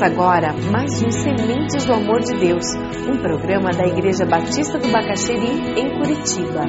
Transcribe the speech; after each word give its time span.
Começa 0.00 0.14
agora 0.18 0.52
mais 0.72 1.02
um 1.02 1.10
Sementes 1.10 1.84
do 1.84 1.92
Amor 1.92 2.20
de 2.20 2.34
Deus, 2.38 2.64
um 3.06 3.20
programa 3.20 3.70
da 3.70 3.86
Igreja 3.86 4.24
Batista 4.24 4.78
do 4.78 4.90
Bacaxeri, 4.90 5.78
em 5.78 5.90
Curitiba. 5.90 6.64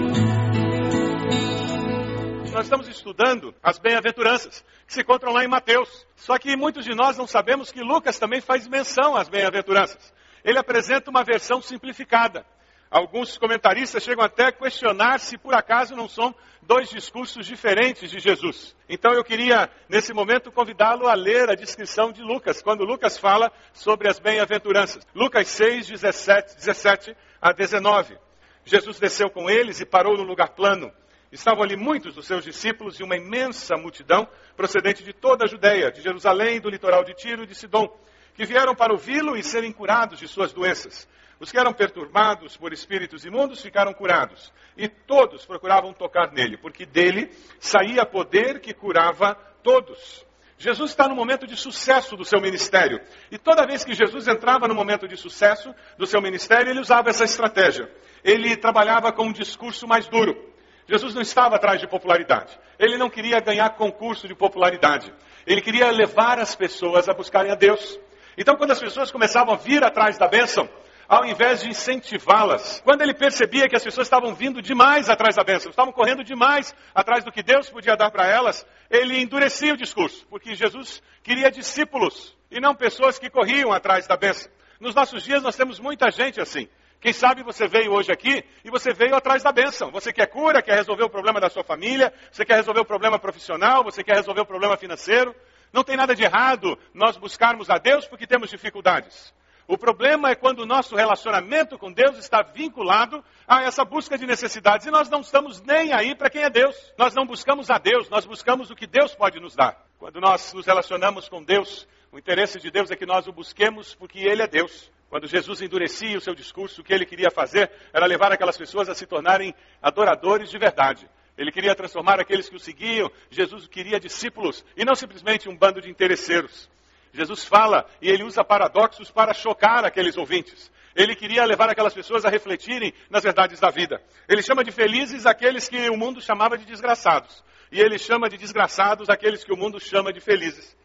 Nós 2.51 2.63
estamos 2.65 2.89
estudando 2.89 3.55
as 3.63 3.79
bem-aventuranças, 3.79 4.65
que 4.85 4.91
se 4.91 4.99
encontram 4.99 5.31
lá 5.31 5.45
em 5.45 5.47
Mateus. 5.47 6.05
Só 6.17 6.37
que 6.37 6.57
muitos 6.57 6.83
de 6.83 6.93
nós 6.93 7.17
não 7.17 7.25
sabemos 7.25 7.71
que 7.71 7.79
Lucas 7.79 8.19
também 8.19 8.41
faz 8.41 8.67
menção 8.67 9.15
às 9.15 9.29
bem-aventuranças. 9.29 10.13
Ele 10.43 10.59
apresenta 10.59 11.09
uma 11.09 11.23
versão 11.23 11.61
simplificada. 11.61 12.45
Alguns 12.91 13.37
comentaristas 13.37 14.03
chegam 14.03 14.21
até 14.21 14.47
a 14.47 14.51
questionar 14.51 15.17
se 15.21 15.37
por 15.37 15.53
acaso 15.53 15.95
não 15.95 16.09
são 16.09 16.35
dois 16.61 16.89
discursos 16.89 17.47
diferentes 17.47 18.11
de 18.11 18.19
Jesus. 18.19 18.75
Então 18.89 19.13
eu 19.13 19.23
queria, 19.23 19.69
nesse 19.87 20.13
momento, 20.13 20.51
convidá-lo 20.51 21.07
a 21.07 21.13
ler 21.13 21.49
a 21.49 21.55
descrição 21.55 22.11
de 22.11 22.21
Lucas, 22.21 22.61
quando 22.61 22.83
Lucas 22.83 23.17
fala 23.17 23.49
sobre 23.71 24.09
as 24.09 24.19
bem-aventuranças. 24.19 25.07
Lucas 25.15 25.47
6, 25.47 25.87
17, 25.87 26.57
17 26.57 27.15
a 27.41 27.53
19. 27.53 28.17
Jesus 28.65 28.99
desceu 28.99 29.29
com 29.29 29.49
eles 29.49 29.79
e 29.79 29.85
parou 29.85 30.17
num 30.17 30.25
lugar 30.25 30.49
plano. 30.49 30.91
Estavam 31.31 31.63
ali 31.63 31.77
muitos 31.77 32.13
dos 32.13 32.27
seus 32.27 32.43
discípulos 32.43 32.99
e 32.99 33.03
uma 33.03 33.15
imensa 33.15 33.77
multidão 33.77 34.27
procedente 34.57 35.01
de 35.01 35.13
toda 35.13 35.45
a 35.45 35.47
Judéia, 35.47 35.93
de 35.93 36.01
Jerusalém, 36.01 36.59
do 36.59 36.69
litoral 36.69 37.05
de 37.05 37.13
Tiro 37.13 37.43
e 37.43 37.47
de 37.47 37.55
Sidom, 37.55 37.87
que 38.35 38.45
vieram 38.45 38.75
para 38.75 38.91
ouvi-lo 38.91 39.37
e 39.37 39.43
serem 39.43 39.71
curados 39.71 40.19
de 40.19 40.27
suas 40.27 40.51
doenças. 40.51 41.07
Os 41.41 41.51
que 41.51 41.57
eram 41.57 41.73
perturbados 41.73 42.55
por 42.55 42.71
espíritos 42.71 43.25
imundos 43.25 43.63
ficaram 43.63 43.91
curados, 43.95 44.53
e 44.77 44.87
todos 44.87 45.43
procuravam 45.43 45.91
tocar 45.91 46.31
nele, 46.31 46.55
porque 46.55 46.85
dele 46.85 47.31
saía 47.59 48.05
poder 48.05 48.59
que 48.59 48.75
curava 48.75 49.33
todos. 49.63 50.23
Jesus 50.59 50.91
está 50.91 51.07
no 51.07 51.15
momento 51.15 51.47
de 51.47 51.57
sucesso 51.57 52.15
do 52.15 52.23
seu 52.23 52.39
ministério. 52.39 53.01
E 53.31 53.39
toda 53.39 53.65
vez 53.65 53.83
que 53.83 53.95
Jesus 53.95 54.27
entrava 54.27 54.67
no 54.67 54.75
momento 54.75 55.07
de 55.07 55.17
sucesso 55.17 55.73
do 55.97 56.05
seu 56.05 56.21
ministério, 56.21 56.69
ele 56.69 56.79
usava 56.79 57.09
essa 57.09 57.23
estratégia. 57.23 57.91
Ele 58.23 58.55
trabalhava 58.55 59.11
com 59.11 59.23
um 59.23 59.33
discurso 59.33 59.87
mais 59.87 60.07
duro. 60.07 60.53
Jesus 60.87 61.15
não 61.15 61.23
estava 61.23 61.55
atrás 61.55 61.81
de 61.81 61.87
popularidade. 61.87 62.55
Ele 62.77 62.99
não 62.99 63.09
queria 63.09 63.39
ganhar 63.39 63.71
concurso 63.71 64.27
de 64.27 64.35
popularidade. 64.35 65.11
Ele 65.47 65.61
queria 65.61 65.89
levar 65.89 66.37
as 66.37 66.55
pessoas 66.55 67.09
a 67.09 67.13
buscarem 67.15 67.51
a 67.51 67.55
Deus. 67.55 67.99
Então, 68.37 68.55
quando 68.55 68.71
as 68.71 68.79
pessoas 68.79 69.09
começavam 69.09 69.55
a 69.55 69.57
vir 69.57 69.83
atrás 69.83 70.19
da 70.19 70.27
bênção, 70.27 70.69
ao 71.11 71.25
invés 71.25 71.59
de 71.59 71.67
incentivá-las. 71.67 72.79
Quando 72.85 73.01
ele 73.01 73.13
percebia 73.13 73.67
que 73.67 73.75
as 73.75 73.83
pessoas 73.83 74.07
estavam 74.07 74.33
vindo 74.33 74.61
demais 74.61 75.09
atrás 75.09 75.35
da 75.35 75.43
bênção, 75.43 75.69
estavam 75.69 75.91
correndo 75.91 76.23
demais 76.23 76.73
atrás 76.95 77.25
do 77.25 77.33
que 77.33 77.43
Deus 77.43 77.69
podia 77.69 77.97
dar 77.97 78.09
para 78.09 78.25
elas, 78.25 78.65
ele 78.89 79.21
endurecia 79.21 79.73
o 79.73 79.77
discurso, 79.77 80.25
porque 80.29 80.55
Jesus 80.55 81.03
queria 81.21 81.51
discípulos 81.51 82.33
e 82.49 82.61
não 82.61 82.73
pessoas 82.73 83.19
que 83.19 83.29
corriam 83.29 83.73
atrás 83.73 84.07
da 84.07 84.15
bênção. 84.15 84.49
Nos 84.79 84.95
nossos 84.95 85.21
dias 85.21 85.43
nós 85.43 85.57
temos 85.57 85.81
muita 85.81 86.09
gente 86.09 86.39
assim. 86.39 86.69
Quem 87.01 87.11
sabe 87.11 87.43
você 87.43 87.67
veio 87.67 87.91
hoje 87.91 88.09
aqui 88.09 88.45
e 88.63 88.69
você 88.69 88.93
veio 88.93 89.13
atrás 89.13 89.43
da 89.43 89.51
bênção. 89.51 89.91
Você 89.91 90.13
quer 90.13 90.27
cura, 90.27 90.61
quer 90.61 90.75
resolver 90.75 91.03
o 91.03 91.09
problema 91.09 91.41
da 91.41 91.49
sua 91.49 91.63
família, 91.63 92.13
você 92.31 92.45
quer 92.45 92.55
resolver 92.55 92.79
o 92.79 92.85
problema 92.85 93.19
profissional, 93.19 93.83
você 93.83 94.01
quer 94.01 94.15
resolver 94.15 94.41
o 94.41 94.45
problema 94.45 94.77
financeiro. 94.77 95.35
Não 95.73 95.83
tem 95.83 95.97
nada 95.97 96.15
de 96.15 96.23
errado 96.23 96.79
nós 96.93 97.17
buscarmos 97.17 97.69
a 97.69 97.77
Deus 97.77 98.07
porque 98.07 98.25
temos 98.25 98.49
dificuldades. 98.49 99.33
O 99.71 99.77
problema 99.77 100.29
é 100.29 100.35
quando 100.35 100.59
o 100.59 100.65
nosso 100.65 100.97
relacionamento 100.97 101.77
com 101.77 101.93
Deus 101.93 102.17
está 102.17 102.41
vinculado 102.41 103.23
a 103.47 103.63
essa 103.63 103.85
busca 103.85 104.17
de 104.17 104.27
necessidades 104.27 104.85
e 104.85 104.91
nós 104.91 105.09
não 105.09 105.21
estamos 105.21 105.61
nem 105.61 105.93
aí 105.93 106.13
para 106.13 106.29
quem 106.29 106.43
é 106.43 106.49
Deus. 106.49 106.75
Nós 106.97 107.15
não 107.15 107.25
buscamos 107.25 107.69
a 107.69 107.77
Deus, 107.77 108.09
nós 108.09 108.25
buscamos 108.25 108.69
o 108.69 108.75
que 108.75 108.85
Deus 108.85 109.15
pode 109.15 109.39
nos 109.39 109.55
dar. 109.55 109.81
Quando 109.97 110.19
nós 110.19 110.51
nos 110.51 110.65
relacionamos 110.65 111.29
com 111.29 111.41
Deus, 111.41 111.87
o 112.11 112.19
interesse 112.19 112.59
de 112.59 112.69
Deus 112.69 112.91
é 112.91 112.97
que 112.97 113.05
nós 113.05 113.27
o 113.27 113.31
busquemos 113.31 113.95
porque 113.95 114.19
Ele 114.19 114.41
é 114.41 114.47
Deus. 114.47 114.91
Quando 115.09 115.25
Jesus 115.25 115.61
endurecia 115.61 116.17
o 116.17 116.21
seu 116.21 116.35
discurso, 116.35 116.81
o 116.81 116.83
que 116.83 116.93
ele 116.93 117.05
queria 117.05 117.31
fazer 117.31 117.71
era 117.93 118.05
levar 118.05 118.33
aquelas 118.33 118.57
pessoas 118.57 118.89
a 118.89 118.93
se 118.93 119.05
tornarem 119.05 119.55
adoradores 119.81 120.49
de 120.49 120.57
verdade. 120.57 121.09
Ele 121.37 121.49
queria 121.49 121.73
transformar 121.73 122.19
aqueles 122.19 122.49
que 122.49 122.57
o 122.57 122.59
seguiam, 122.59 123.09
Jesus 123.29 123.69
queria 123.69 124.01
discípulos 124.01 124.65
e 124.75 124.83
não 124.83 124.95
simplesmente 124.95 125.47
um 125.47 125.55
bando 125.55 125.79
de 125.79 125.89
interesseiros. 125.89 126.69
Jesus 127.13 127.43
fala 127.43 127.85
e 128.01 128.09
ele 128.09 128.23
usa 128.23 128.43
paradoxos 128.43 129.11
para 129.11 129.33
chocar 129.33 129.85
aqueles 129.85 130.17
ouvintes. 130.17 130.71
Ele 130.95 131.15
queria 131.15 131.45
levar 131.45 131.69
aquelas 131.69 131.93
pessoas 131.93 132.25
a 132.25 132.29
refletirem 132.29 132.93
nas 133.09 133.23
verdades 133.23 133.59
da 133.59 133.69
vida. 133.69 134.01
Ele 134.27 134.41
chama 134.41 134.63
de 134.63 134.71
felizes 134.71 135.25
aqueles 135.25 135.69
que 135.69 135.89
o 135.89 135.97
mundo 135.97 136.21
chamava 136.21 136.57
de 136.57 136.65
desgraçados. 136.65 137.43
E 137.71 137.79
ele 137.79 137.97
chama 137.97 138.29
de 138.29 138.37
desgraçados 138.37 139.09
aqueles 139.09 139.43
que 139.43 139.53
o 139.53 139.57
mundo 139.57 139.79
chama 139.79 140.11
de 140.11 140.19
felizes. 140.19 140.77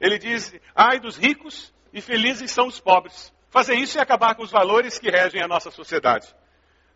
Ele 0.00 0.18
diz: 0.18 0.52
ai 0.74 0.98
dos 0.98 1.16
ricos 1.16 1.72
e 1.92 2.00
felizes 2.00 2.50
são 2.50 2.66
os 2.66 2.80
pobres. 2.80 3.32
Fazer 3.50 3.74
isso 3.74 3.98
é 3.98 4.02
acabar 4.02 4.34
com 4.34 4.42
os 4.42 4.50
valores 4.50 4.98
que 4.98 5.10
regem 5.10 5.42
a 5.42 5.46
nossa 5.46 5.70
sociedade. 5.70 6.26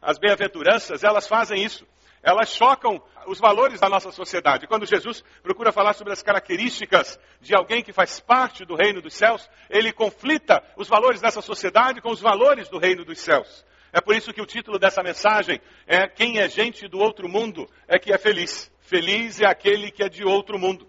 As 0.02 0.18
bem-aventuranças, 0.18 1.04
elas 1.04 1.28
fazem 1.28 1.62
isso 1.62 1.86
elas 2.22 2.50
chocam 2.50 3.02
os 3.26 3.38
valores 3.38 3.80
da 3.80 3.88
nossa 3.88 4.10
sociedade. 4.10 4.66
Quando 4.66 4.86
Jesus 4.86 5.22
procura 5.42 5.72
falar 5.72 5.92
sobre 5.94 6.12
as 6.12 6.22
características 6.22 7.18
de 7.40 7.54
alguém 7.54 7.82
que 7.82 7.92
faz 7.92 8.20
parte 8.20 8.64
do 8.64 8.74
reino 8.74 9.00
dos 9.00 9.14
céus, 9.14 9.48
ele 9.68 9.92
conflita 9.92 10.62
os 10.76 10.88
valores 10.88 11.20
dessa 11.20 11.42
sociedade 11.42 12.00
com 12.00 12.10
os 12.10 12.20
valores 12.20 12.68
do 12.68 12.78
reino 12.78 13.04
dos 13.04 13.20
céus. 13.20 13.64
É 13.92 14.00
por 14.00 14.14
isso 14.14 14.32
que 14.32 14.42
o 14.42 14.46
título 14.46 14.78
dessa 14.78 15.02
mensagem 15.02 15.60
é 15.86 16.06
Quem 16.06 16.38
é 16.38 16.48
gente 16.48 16.86
do 16.88 16.98
outro 16.98 17.28
mundo 17.28 17.68
é 17.88 17.98
que 17.98 18.12
é 18.12 18.18
feliz. 18.18 18.70
Feliz 18.80 19.40
é 19.40 19.46
aquele 19.46 19.90
que 19.90 20.02
é 20.02 20.08
de 20.08 20.24
outro 20.24 20.58
mundo. 20.58 20.86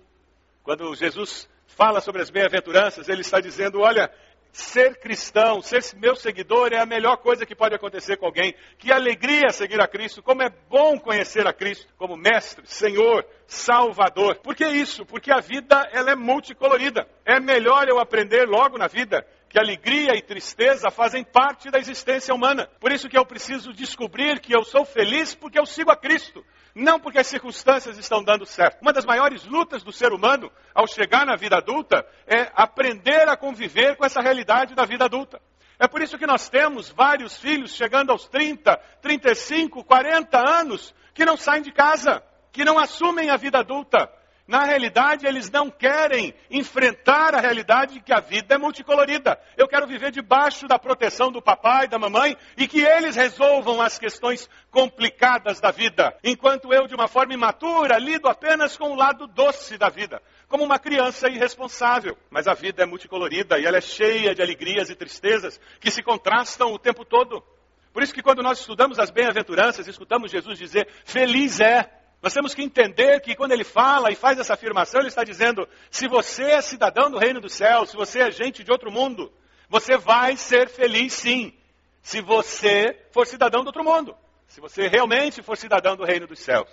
Quando 0.64 0.94
Jesus 0.94 1.50
fala 1.68 2.02
sobre 2.02 2.22
as 2.22 2.30
bem-aventuranças, 2.30 3.08
ele 3.08 3.22
está 3.22 3.40
dizendo: 3.40 3.80
olha, 3.80 4.12
ser 4.52 5.00
cristão, 5.00 5.62
ser 5.62 5.82
meu 5.98 6.16
seguidor 6.16 6.74
é 6.74 6.80
a 6.80 6.86
melhor 6.86 7.18
coisa 7.18 7.46
que 7.46 7.56
pode 7.56 7.76
acontecer 7.76 8.18
com 8.18 8.26
alguém. 8.26 8.56
Que 8.78 8.92
alegria 8.92 9.50
seguir 9.50 9.80
a 9.82 9.88
Cristo, 9.88 10.24
como 10.24 10.42
é 10.42 10.50
bom 10.70 11.00
conhecer 11.00 11.46
a 11.48 11.54
Cristo 11.54 11.88
como 11.98 12.18
mestre, 12.18 12.66
Senhor, 12.66 13.26
Salvador. 13.46 14.38
Por 14.38 14.56
que 14.56 14.66
isso? 14.66 15.06
Porque 15.06 15.32
a 15.32 15.40
vida 15.40 15.88
ela 15.92 16.12
é 16.12 16.16
multicolorida. 16.16 17.08
É 17.26 17.40
melhor 17.40 17.88
eu 17.88 18.00
aprender 18.00 18.48
logo 18.48 18.78
na 18.78 18.88
vida 18.88 19.26
que 19.50 19.60
alegria 19.60 20.16
e 20.16 20.22
tristeza 20.22 20.92
fazem 20.92 21.24
parte 21.24 21.72
da 21.72 21.80
existência 21.80 22.34
humana. 22.34 22.70
Por 22.80 22.92
isso 22.92 23.08
que 23.08 23.18
eu 23.18 23.26
preciso 23.26 23.72
descobrir 23.72 24.40
que 24.40 24.54
eu 24.54 24.64
sou 24.64 24.84
feliz 24.84 25.34
porque 25.34 25.60
eu 25.60 25.66
sigo 25.66 25.92
a 25.92 25.96
Cristo 25.96 26.44
não 26.78 27.00
porque 27.00 27.18
as 27.18 27.28
circunstâncias 27.28 27.98
estão 27.98 28.24
dando 28.24 28.46
certo. 28.46 28.82
Uma 28.82 28.94
das 28.94 29.04
maiores 29.04 29.46
lutas 29.46 29.84
do 29.84 29.92
ser 29.92 30.14
humano 30.14 30.52
ao 30.76 30.88
chegar 30.88 31.26
na 31.26 31.36
vida 31.36 31.58
adulta 31.58 32.06
é 32.28 32.52
aprender 32.56 33.28
a 33.28 33.36
conviver 33.36 33.96
com 33.96 34.06
essa 34.06 34.22
realidade 34.22 34.76
da 34.76 34.86
vida 34.86 35.06
adulta. 35.06 35.42
É 35.80 35.88
por 35.88 36.02
isso 36.02 36.18
que 36.18 36.28
nós 36.28 36.50
temos 36.50 36.90
vários 36.90 37.38
filhos 37.38 37.76
chegando 37.76 38.12
aos 38.12 38.28
30, 38.28 38.78
35, 39.02 39.84
40 39.84 40.38
anos 40.38 40.94
que 41.14 41.26
não 41.26 41.36
saem 41.36 41.64
de 41.64 41.72
casa, 41.72 42.24
que 42.52 42.64
não 42.64 42.78
assumem 42.78 43.32
a 43.32 43.38
vida 43.38 43.60
adulta, 43.60 44.12
na 44.48 44.64
realidade, 44.64 45.28
eles 45.28 45.52
não 45.52 45.70
querem 45.70 46.34
enfrentar 46.50 47.36
a 47.36 47.42
realidade 47.42 47.96
de 47.96 48.00
que 48.00 48.14
a 48.14 48.22
vida 48.22 48.56
é 48.56 48.58
multicolorida. 48.58 49.38
Eu 49.58 49.68
quero 49.68 49.86
viver 49.86 50.10
debaixo 50.10 50.68
da 50.68 50.80
proteção 50.80 51.30
do 51.30 51.42
papai, 51.42 51.86
da 51.86 52.00
mamãe, 52.00 52.38
e 52.56 52.66
que 52.66 52.80
eles 52.80 53.18
resolvam 53.18 53.82
as 53.82 54.00
questões 54.00 54.50
complicadas 54.72 55.60
da 55.60 55.70
vida, 55.70 56.18
enquanto 56.24 56.74
eu, 56.74 56.88
de 56.88 56.96
uma 56.96 57.10
forma 57.10 57.34
imatura, 57.34 57.98
lido 57.98 58.30
apenas 58.30 58.78
com 58.78 58.92
o 58.92 58.96
lado 58.96 59.28
doce 59.28 59.78
da 59.78 59.90
vida, 59.90 60.22
como 60.48 60.64
uma 60.64 60.80
criança 60.80 61.28
irresponsável. 61.28 62.18
Mas 62.30 62.48
a 62.48 62.54
vida 62.54 62.84
é 62.84 62.86
multicolorida 62.86 63.60
e 63.60 63.66
ela 63.66 63.80
é 63.80 63.82
cheia 63.82 64.34
de 64.34 64.42
alegrias 64.42 64.90
e 64.90 64.96
tristezas 64.96 65.60
que 65.82 65.92
se 65.92 66.02
contrastam 66.02 66.72
o 66.72 66.80
tempo 66.80 67.04
todo. 67.04 67.44
Por 67.92 68.04
isso 68.04 68.14
que 68.14 68.22
quando 68.22 68.44
nós 68.44 68.60
estudamos 68.60 69.00
as 69.00 69.10
bem-aventuranças, 69.10 69.88
escutamos 69.88 70.32
Jesus 70.32 70.58
dizer: 70.58 70.88
Feliz 71.04 71.60
é 71.60 71.97
nós 72.22 72.34
temos 72.34 72.56
que 72.56 72.64
entender 72.64 73.20
que 73.22 73.36
quando 73.36 73.52
ele 73.52 73.64
fala 73.64 74.12
e 74.12 74.16
faz 74.16 74.40
essa 74.40 74.54
afirmação, 74.54 75.02
ele 75.02 75.10
está 75.10 75.24
dizendo: 75.24 75.68
se 75.90 76.08
você 76.08 76.44
é 76.44 76.62
cidadão 76.62 77.12
do 77.12 77.18
reino 77.18 77.40
do 77.40 77.50
céu, 77.50 77.86
se 77.86 77.96
você 77.96 78.20
é 78.22 78.32
gente 78.32 78.64
de 78.64 78.72
outro 78.72 78.92
mundo, 78.92 79.32
você 79.70 79.98
vai 79.98 80.36
ser 80.36 80.68
feliz 80.68 81.14
sim, 81.14 81.54
se 82.02 82.22
você 82.22 82.98
for 83.12 83.28
cidadão 83.28 83.64
do 83.64 83.68
outro 83.68 83.84
mundo, 83.84 84.16
se 84.48 84.60
você 84.60 84.88
realmente 84.88 85.44
for 85.44 85.56
cidadão 85.56 85.96
do 85.96 86.06
reino 86.06 86.26
dos 86.26 86.40
céus. 86.40 86.68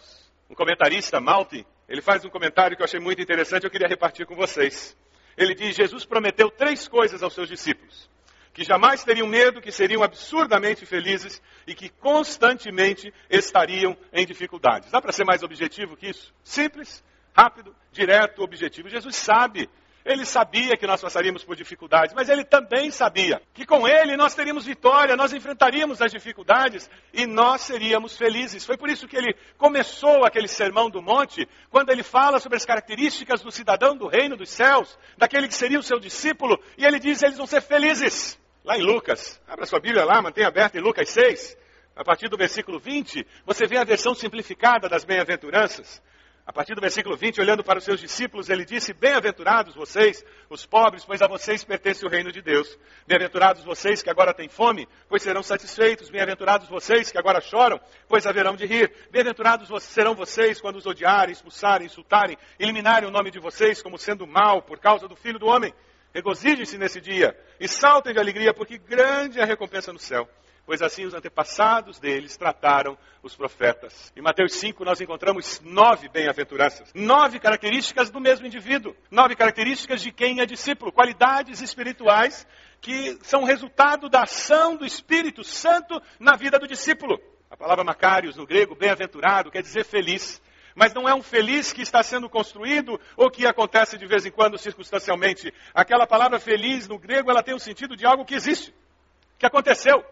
Um 0.49 0.55
comentarista, 0.55 1.20
Malti, 1.20 1.67
ele 1.88 2.00
faz 2.00 2.25
um 2.25 2.31
comentário 2.31 2.76
que 2.76 2.82
eu 2.82 2.85
achei 2.85 3.00
muito 3.00 3.20
interessante, 3.20 3.64
eu 3.64 3.70
queria 3.70 3.88
repartir 3.88 4.26
com 4.26 4.35
vocês. 4.35 4.96
Ele 5.37 5.55
diz: 5.55 5.76
Jesus 5.76 6.06
prometeu 6.06 6.50
três 6.50 6.88
coisas 6.88 7.23
aos 7.23 7.35
seus 7.35 7.49
discípulos 7.49 8.08
que 8.55 8.65
jamais 8.65 9.05
teriam 9.05 9.27
medo, 9.27 9.61
que 9.61 9.73
seriam 9.73 10.03
absurdamente 10.03 10.87
felizes 10.87 11.43
e 11.67 11.75
que 11.75 11.89
constantemente 11.89 13.12
estariam 13.29 13.97
em 14.12 14.25
dificuldades. 14.25 14.91
Dá 14.93 15.03
para 15.03 15.12
ser 15.12 15.25
mais 15.25 15.43
objetivo 15.43 15.97
que 15.97 16.09
isso? 16.09 16.33
Simples, 16.45 17.05
rápido, 17.37 17.75
direto, 17.93 18.43
objetivo. 18.43 18.89
Jesus 18.89 19.17
sabe 19.17 19.69
Ele 20.05 20.27
sabia 20.27 20.77
que 20.77 20.87
nós 20.87 21.01
passaríamos 21.01 21.45
por 21.45 21.56
dificuldades, 21.56 22.15
mas 22.15 22.29
ele 22.29 22.45
também 22.45 22.91
sabia 22.91 23.41
que 23.55 23.65
com 23.65 23.89
ele 23.89 24.19
nós 24.19 24.35
teríamos 24.35 24.67
vitória, 24.67 25.17
nós 25.17 25.33
enfrentaríamos 25.33 26.03
as 26.03 26.12
dificuldades 26.12 26.91
e 27.12 27.27
nós 27.27 27.62
seríamos 27.62 28.15
felizes. 28.15 28.67
Foi 28.67 28.77
por 28.77 28.91
isso 28.91 29.09
que 29.09 29.17
ele 29.17 29.35
começou 29.56 30.27
aquele 30.27 30.47
sermão 30.47 30.91
do 30.91 31.01
monte, 31.01 31.49
quando 31.71 31.89
ele 31.89 32.03
fala 32.03 32.39
sobre 32.39 32.59
as 32.59 32.67
características 32.67 33.41
do 33.41 33.51
cidadão 33.51 33.97
do 33.97 34.06
reino 34.06 34.37
dos 34.37 34.51
céus, 34.51 34.99
daquele 35.17 35.49
que 35.49 35.55
seria 35.55 35.79
o 35.79 35.83
seu 35.83 35.99
discípulo, 35.99 36.61
e 36.77 36.85
ele 36.85 36.99
diz: 36.99 37.23
eles 37.23 37.39
vão 37.39 37.47
ser 37.47 37.62
felizes. 37.62 38.39
Lá 38.64 38.78
em 38.78 38.82
Lucas, 38.82 39.38
abra 39.46 39.66
sua 39.66 39.78
Bíblia 39.78 40.06
lá, 40.06 40.22
mantenha 40.22 40.49
aberta 40.49 40.78
em 40.78 40.81
Lucas 40.81 41.11
6, 41.11 41.55
a 41.94 42.02
partir 42.02 42.31
do 42.31 42.37
versículo 42.38 42.78
20, 42.78 43.26
você 43.44 43.66
vê 43.66 43.76
a 43.76 43.84
versão 43.84 44.14
simplificada 44.14 44.88
das 44.88 45.05
bem-aventuranças. 45.05 46.02
A 46.46 46.52
partir 46.52 46.75
do 46.75 46.81
versículo 46.81 47.14
20, 47.14 47.43
olhando 47.43 47.62
para 47.62 47.78
os 47.78 47.84
seus 47.84 48.00
discípulos, 48.00 48.49
ele 48.49 48.64
disse: 48.64 48.94
Bem-aventurados 48.94 49.75
vocês, 49.75 50.25
os 50.49 50.64
pobres, 50.64 51.05
pois 51.05 51.20
a 51.20 51.26
vocês 51.26 51.62
pertence 51.62 52.06
o 52.06 52.08
reino 52.08 52.32
de 52.32 52.40
Deus. 52.40 52.78
Bem-aventurados 53.06 53.64
vocês 53.64 54.02
que 54.02 54.08
agora 54.08 54.32
têm 54.32 54.49
fome, 54.49 54.88
pois 55.10 55.22
serão 55.22 55.43
satisfeitos. 55.43 56.08
Bem-aventurados 56.08 56.67
vocês 56.67 57.12
que 57.12 57.19
agora 57.19 57.43
choram, 57.43 57.78
pois 58.08 58.26
haverão 58.26 58.56
de 58.56 58.64
rir. 58.64 58.90
Bem-aventurados 59.10 59.69
serão 59.84 60.14
vocês 60.14 60.58
quando 60.58 60.76
os 60.76 60.87
odiarem, 60.87 61.32
expulsarem, 61.32 61.87
insultarem, 61.87 62.38
eliminarem 62.58 63.08
o 63.08 63.12
nome 63.12 63.31
de 63.31 63.38
vocês 63.38 63.82
como 63.82 63.99
sendo 63.99 64.26
mal 64.26 64.62
por 64.62 64.78
causa 64.78 65.06
do 65.06 65.17
Filho 65.17 65.38
do 65.38 65.46
Homem. 65.46 65.72
Regozijem-se 66.14 66.78
nesse 66.78 67.00
dia 67.00 67.37
e 67.58 67.66
saltem 67.66 68.12
de 68.12 68.20
alegria, 68.20 68.55
porque 68.55 68.78
grande 68.78 69.40
é 69.40 69.43
a 69.43 69.46
recompensa 69.46 69.93
no 69.93 69.99
céu 69.99 70.28
pois 70.66 70.82
assim 70.82 71.05
os 71.05 71.14
antepassados 71.14 71.99
deles 71.99 72.37
trataram 72.37 72.96
os 73.22 73.37
profetas. 73.37 74.12
Em 74.16 74.22
Mateus 74.22 74.55
5 74.55 74.84
nós 74.84 75.00
encontramos 75.00 75.61
nove 75.61 76.08
bem-aventuranças, 76.08 76.90
nove 76.94 77.38
características 77.38 78.11
do 78.11 78.20
mesmo 78.20 78.46
indivíduo, 78.46 78.96
nove 79.11 79.37
características 79.37 80.00
de 80.00 80.11
quem 80.11 80.40
é 80.40 80.46
discípulo, 80.46 80.93
qualidades 80.93 81.61
espirituais 81.61 82.46
que 82.81 83.19
são 83.22 83.44
resultado 83.44 84.08
da 84.08 84.22
ação 84.22 84.76
do 84.76 84.84
Espírito 84.84 85.43
Santo 85.43 86.00
na 86.19 86.37
vida 86.37 86.58
do 86.58 86.67
discípulo. 86.67 87.19
A 87.50 87.56
palavra 87.56 87.84
Macários 87.84 88.37
no 88.37 88.46
grego, 88.46 88.75
bem-aventurado, 88.75 89.50
quer 89.50 89.62
dizer 89.62 89.84
feliz. 89.84 90.43
Mas 90.75 90.93
não 90.93 91.09
é 91.09 91.15
um 91.15 91.23
feliz 91.23 91.73
que 91.73 91.82
está 91.82 92.03
sendo 92.03 92.29
construído 92.29 93.00
ou 93.17 93.31
que 93.31 93.47
acontece 93.47 93.97
de 93.97 94.06
vez 94.06 94.26
em 94.26 94.31
quando 94.31 94.59
circunstancialmente. 94.59 95.53
Aquela 95.73 96.06
palavra 96.06 96.41
feliz 96.41 96.88
no 96.88 96.99
grego, 96.99 97.31
ela 97.31 97.43
tem 97.43 97.55
o 97.55 97.61
sentido 97.61 97.97
de 97.97 98.05
algo 98.05 98.25
que 98.25 98.35
existe, 98.35 98.75
que 99.38 99.47
aconteceu 99.47 100.05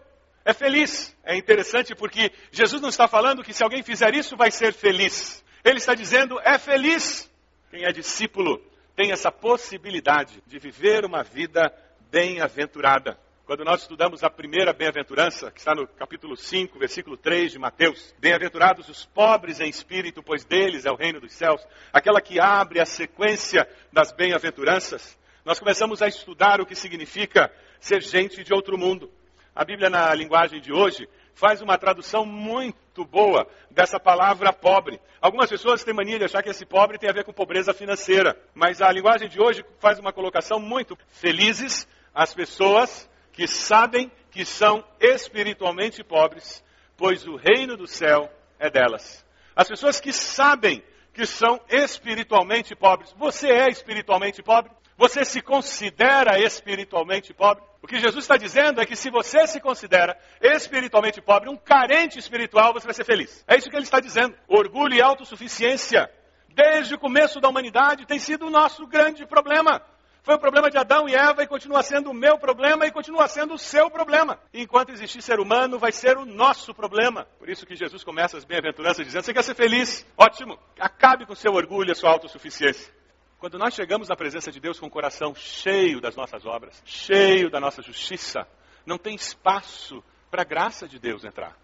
é 0.44 0.53
feliz. 0.53 1.17
É 1.25 1.37
interessante 1.37 1.94
porque 1.94 2.32
Jesus 2.50 2.81
não 2.81 2.88
está 2.88 3.06
falando 3.06 3.43
que 3.43 3.55
se 3.55 3.62
alguém 3.62 3.82
fizer 3.82 4.14
isso 4.14 4.37
vai 4.37 4.50
ser 4.50 4.73
feliz. 4.73 5.44
Ele 5.64 5.79
está 5.79 5.94
dizendo 5.94 6.41
é 6.41 6.59
feliz. 6.59 7.31
Quem 7.70 7.85
é 7.85 7.93
discípulo 7.93 8.61
tem 8.94 9.12
essa 9.12 9.31
possibilidade 9.31 10.43
de 10.47 10.58
viver 10.58 11.05
uma 11.05 11.23
vida 11.23 11.73
bem-aventurada. 12.11 13.19
Quando 13.52 13.66
nós 13.66 13.82
estudamos 13.82 14.25
a 14.25 14.31
primeira 14.31 14.72
bem-aventurança, 14.72 15.50
que 15.50 15.58
está 15.58 15.75
no 15.75 15.87
capítulo 15.87 16.38
5, 16.38 16.78
versículo 16.78 17.19
3 17.19 17.52
de 17.52 17.58
Mateus, 17.58 18.14
bem-aventurados 18.19 18.88
os 18.88 19.04
pobres 19.04 19.60
em 19.60 19.69
espírito, 19.69 20.22
pois 20.22 20.43
deles 20.43 20.87
é 20.87 20.90
o 20.90 20.94
reino 20.94 21.20
dos 21.20 21.34
céus, 21.34 21.60
aquela 21.93 22.19
que 22.22 22.40
abre 22.40 22.81
a 22.81 22.87
sequência 22.87 23.69
das 23.93 24.10
bem-aventuranças, 24.10 25.19
nós 25.44 25.58
começamos 25.58 26.00
a 26.00 26.08
estudar 26.08 26.62
o 26.62 26.64
que 26.64 26.75
significa 26.75 27.52
ser 27.78 28.00
gente 28.00 28.43
de 28.43 28.54
outro 28.54 28.78
mundo. 28.78 29.12
A 29.55 29.66
Bíblia, 29.66 29.90
na 29.90 30.14
linguagem 30.14 30.58
de 30.58 30.72
hoje, 30.72 31.06
faz 31.34 31.60
uma 31.60 31.76
tradução 31.76 32.25
muito 32.25 33.05
boa 33.05 33.46
dessa 33.70 34.00
palavra 34.00 34.50
pobre. 34.50 34.98
Algumas 35.20 35.50
pessoas 35.50 35.84
têm 35.84 35.93
mania 35.93 36.19
de 36.19 36.25
achar 36.25 36.43
que 36.43 36.48
esse 36.48 36.64
pobre 36.64 36.96
tem 36.96 37.10
a 37.10 37.12
ver 37.12 37.25
com 37.25 37.34
pobreza 37.34 37.75
financeira, 37.75 38.34
mas 38.55 38.81
a 38.81 38.90
linguagem 38.90 39.28
de 39.28 39.38
hoje 39.38 39.62
faz 39.78 39.98
uma 39.98 40.10
colocação 40.10 40.58
muito 40.58 40.96
felizes 41.10 41.87
as 42.14 42.32
pessoas 42.32 43.12
que 43.32 43.46
sabem 43.46 44.11
que 44.31 44.44
são 44.44 44.84
espiritualmente 45.00 46.02
pobres, 46.05 46.62
pois 46.96 47.26
o 47.26 47.37
reino 47.37 47.76
do 47.76 47.87
céu 47.87 48.31
é 48.58 48.70
delas. 48.70 49.25
As 49.55 49.69
pessoas 49.69 50.00
que 50.00 50.12
sabem 50.12 50.82
que 51.12 51.26
são 51.26 51.61
espiritualmente 51.69 52.75
pobres. 52.75 53.12
Você 53.19 53.50
é 53.50 53.69
espiritualmente 53.69 54.43
pobre? 54.43 54.70
Você 54.96 55.25
se 55.25 55.40
considera 55.43 56.38
espiritualmente 56.38 57.34
pobre? 57.34 57.62
O 57.82 57.87
que 57.87 57.99
Jesus 57.99 58.25
está 58.25 58.37
dizendo 58.37 58.81
é 58.81 58.87
que 58.87 58.94
se 58.94 59.11
você 59.11 59.46
se 59.46 59.61
considera 59.61 60.17
espiritualmente 60.40 61.20
pobre, 61.20 61.50
um 61.50 61.56
carente 61.56 62.19
espiritual, 62.19 62.73
você 62.73 62.87
vai 62.87 62.94
ser 62.94 63.05
feliz. 63.05 63.44
É 63.46 63.56
isso 63.56 63.69
que 63.69 63.76
ele 63.76 63.82
está 63.82 64.00
dizendo. 64.00 64.34
Orgulho 64.46 64.94
e 64.94 65.02
autossuficiência, 65.02 66.11
desde 66.49 66.94
o 66.94 66.99
começo 66.99 67.40
da 67.40 67.49
humanidade, 67.49 68.06
tem 68.06 68.19
sido 68.19 68.46
o 68.46 68.50
nosso 68.50 68.87
grande 68.87 69.26
problema. 69.26 69.82
Foi 70.22 70.36
o 70.36 70.38
problema 70.38 70.70
de 70.70 70.78
Adão 70.78 71.08
e 71.08 71.14
Eva 71.14 71.42
e 71.42 71.48
continua 71.48 71.82
sendo 71.82 72.10
o 72.10 72.14
meu 72.14 72.38
problema 72.38 72.86
e 72.86 72.92
continua 72.92 73.26
sendo 73.26 73.54
o 73.54 73.58
seu 73.58 73.90
problema. 73.90 74.38
E 74.52 74.62
enquanto 74.62 74.90
existir 74.90 75.20
ser 75.20 75.40
humano, 75.40 75.80
vai 75.80 75.90
ser 75.90 76.16
o 76.16 76.24
nosso 76.24 76.72
problema. 76.72 77.26
Por 77.40 77.48
isso 77.48 77.66
que 77.66 77.74
Jesus 77.74 78.04
começa 78.04 78.36
as 78.36 78.44
bem-aventuranças 78.44 79.04
dizendo: 79.04 79.24
Você 79.24 79.34
quer 79.34 79.42
ser 79.42 79.56
feliz? 79.56 80.06
Ótimo. 80.16 80.56
Acabe 80.78 81.26
com 81.26 81.34
seu 81.34 81.52
orgulho 81.52 81.88
e 81.88 81.92
a 81.92 81.94
sua 81.96 82.10
autossuficiência. 82.10 82.92
Quando 83.40 83.58
nós 83.58 83.74
chegamos 83.74 84.08
na 84.08 84.14
presença 84.14 84.52
de 84.52 84.60
Deus 84.60 84.78
com 84.78 84.86
o 84.86 84.90
coração 84.90 85.34
cheio 85.34 86.00
das 86.00 86.14
nossas 86.14 86.46
obras, 86.46 86.80
cheio 86.84 87.50
da 87.50 87.58
nossa 87.58 87.82
justiça, 87.82 88.46
não 88.86 88.96
tem 88.96 89.16
espaço 89.16 90.04
para 90.30 90.42
a 90.42 90.44
graça 90.44 90.86
de 90.86 91.00
Deus 91.00 91.24
entrar. 91.24 91.56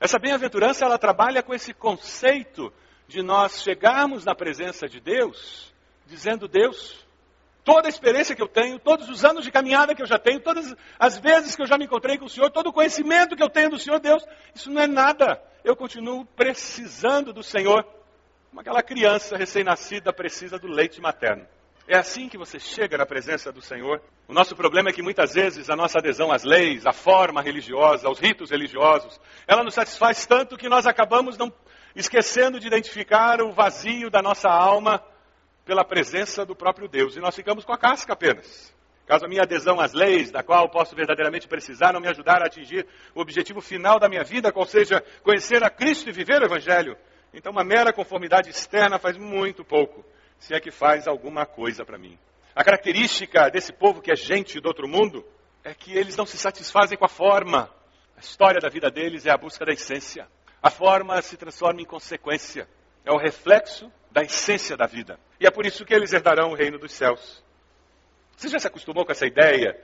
Essa 0.00 0.18
bem-aventurança, 0.18 0.84
ela 0.84 0.98
trabalha 0.98 1.44
com 1.44 1.54
esse 1.54 1.72
conceito 1.72 2.72
de 3.06 3.22
nós 3.22 3.62
chegarmos 3.62 4.24
na 4.24 4.34
presença 4.34 4.88
de 4.88 4.98
Deus, 4.98 5.72
dizendo: 6.06 6.48
Deus, 6.48 7.06
toda 7.72 7.86
a 7.86 7.88
experiência 7.88 8.34
que 8.34 8.42
eu 8.42 8.48
tenho, 8.48 8.80
todos 8.80 9.08
os 9.08 9.24
anos 9.24 9.44
de 9.44 9.52
caminhada 9.52 9.94
que 9.94 10.02
eu 10.02 10.06
já 10.06 10.18
tenho, 10.18 10.40
todas 10.40 10.74
as 10.98 11.18
vezes 11.18 11.54
que 11.54 11.62
eu 11.62 11.66
já 11.68 11.78
me 11.78 11.84
encontrei 11.84 12.18
com 12.18 12.24
o 12.24 12.28
Senhor, 12.28 12.50
todo 12.50 12.66
o 12.66 12.72
conhecimento 12.72 13.36
que 13.36 13.42
eu 13.42 13.48
tenho 13.48 13.70
do 13.70 13.78
Senhor, 13.78 14.00
Deus, 14.00 14.24
isso 14.52 14.68
não 14.72 14.82
é 14.82 14.88
nada. 14.88 15.40
Eu 15.62 15.76
continuo 15.76 16.24
precisando 16.24 17.32
do 17.32 17.44
Senhor 17.44 17.84
como 18.48 18.60
aquela 18.60 18.82
criança 18.82 19.36
recém-nascida 19.36 20.12
precisa 20.12 20.58
do 20.58 20.66
leite 20.66 21.00
materno. 21.00 21.46
É 21.86 21.96
assim 21.96 22.28
que 22.28 22.36
você 22.36 22.58
chega 22.58 22.98
na 22.98 23.06
presença 23.06 23.52
do 23.52 23.62
Senhor. 23.62 24.02
O 24.26 24.32
nosso 24.32 24.56
problema 24.56 24.88
é 24.90 24.92
que 24.92 25.02
muitas 25.02 25.34
vezes 25.34 25.70
a 25.70 25.76
nossa 25.76 26.00
adesão 26.00 26.32
às 26.32 26.42
leis, 26.42 26.84
à 26.86 26.92
forma 26.92 27.40
religiosa, 27.40 28.08
aos 28.08 28.18
ritos 28.18 28.50
religiosos, 28.50 29.20
ela 29.46 29.62
nos 29.62 29.74
satisfaz 29.74 30.26
tanto 30.26 30.56
que 30.56 30.68
nós 30.68 30.88
acabamos 30.88 31.38
não 31.38 31.52
esquecendo 31.94 32.58
de 32.58 32.66
identificar 32.66 33.40
o 33.40 33.52
vazio 33.52 34.10
da 34.10 34.20
nossa 34.20 34.48
alma 34.48 35.00
pela 35.70 35.84
presença 35.84 36.44
do 36.44 36.56
próprio 36.56 36.88
Deus. 36.88 37.14
E 37.14 37.20
nós 37.20 37.32
ficamos 37.32 37.64
com 37.64 37.72
a 37.72 37.78
casca 37.78 38.12
apenas. 38.12 38.74
Caso 39.06 39.24
a 39.24 39.28
minha 39.28 39.42
adesão 39.42 39.78
às 39.78 39.92
leis, 39.92 40.28
da 40.28 40.42
qual 40.42 40.68
posso 40.68 40.96
verdadeiramente 40.96 41.46
precisar, 41.46 41.92
não 41.92 42.00
me 42.00 42.08
ajudar 42.08 42.42
a 42.42 42.46
atingir 42.46 42.84
o 43.14 43.20
objetivo 43.20 43.60
final 43.60 43.96
da 44.00 44.08
minha 44.08 44.24
vida, 44.24 44.50
qual 44.50 44.66
seja 44.66 45.00
conhecer 45.22 45.62
a 45.62 45.70
Cristo 45.70 46.08
e 46.08 46.12
viver 46.12 46.42
o 46.42 46.46
Evangelho, 46.46 46.96
então, 47.32 47.52
uma 47.52 47.62
mera 47.62 47.92
conformidade 47.92 48.50
externa 48.50 48.98
faz 48.98 49.16
muito 49.16 49.64
pouco, 49.64 50.04
se 50.40 50.52
é 50.52 50.58
que 50.58 50.72
faz 50.72 51.06
alguma 51.06 51.46
coisa 51.46 51.84
para 51.84 51.96
mim. 51.96 52.18
A 52.52 52.64
característica 52.64 53.48
desse 53.48 53.72
povo 53.72 54.02
que 54.02 54.10
é 54.10 54.16
gente 54.16 54.58
do 54.58 54.66
outro 54.66 54.88
mundo 54.88 55.24
é 55.62 55.72
que 55.72 55.96
eles 55.96 56.16
não 56.16 56.26
se 56.26 56.36
satisfazem 56.36 56.98
com 56.98 57.04
a 57.04 57.08
forma. 57.08 57.70
A 58.16 58.20
história 58.20 58.60
da 58.60 58.68
vida 58.68 58.90
deles 58.90 59.24
é 59.24 59.30
a 59.30 59.38
busca 59.38 59.64
da 59.64 59.72
essência. 59.72 60.26
A 60.60 60.68
forma 60.68 61.22
se 61.22 61.36
transforma 61.36 61.80
em 61.80 61.86
consequência. 61.86 62.68
É 63.04 63.12
o 63.12 63.16
reflexo 63.16 63.88
da 64.10 64.22
essência 64.22 64.76
da 64.76 64.86
vida. 64.86 65.18
E 65.40 65.46
é 65.46 65.50
por 65.50 65.64
isso 65.64 65.84
que 65.84 65.94
eles 65.94 66.12
herdarão 66.12 66.50
o 66.50 66.54
reino 66.54 66.78
dos 66.78 66.92
céus. 66.92 67.42
Você 68.36 68.48
já 68.48 68.58
se 68.58 68.66
acostumou 68.66 69.06
com 69.06 69.12
essa 69.12 69.26
ideia 69.26 69.80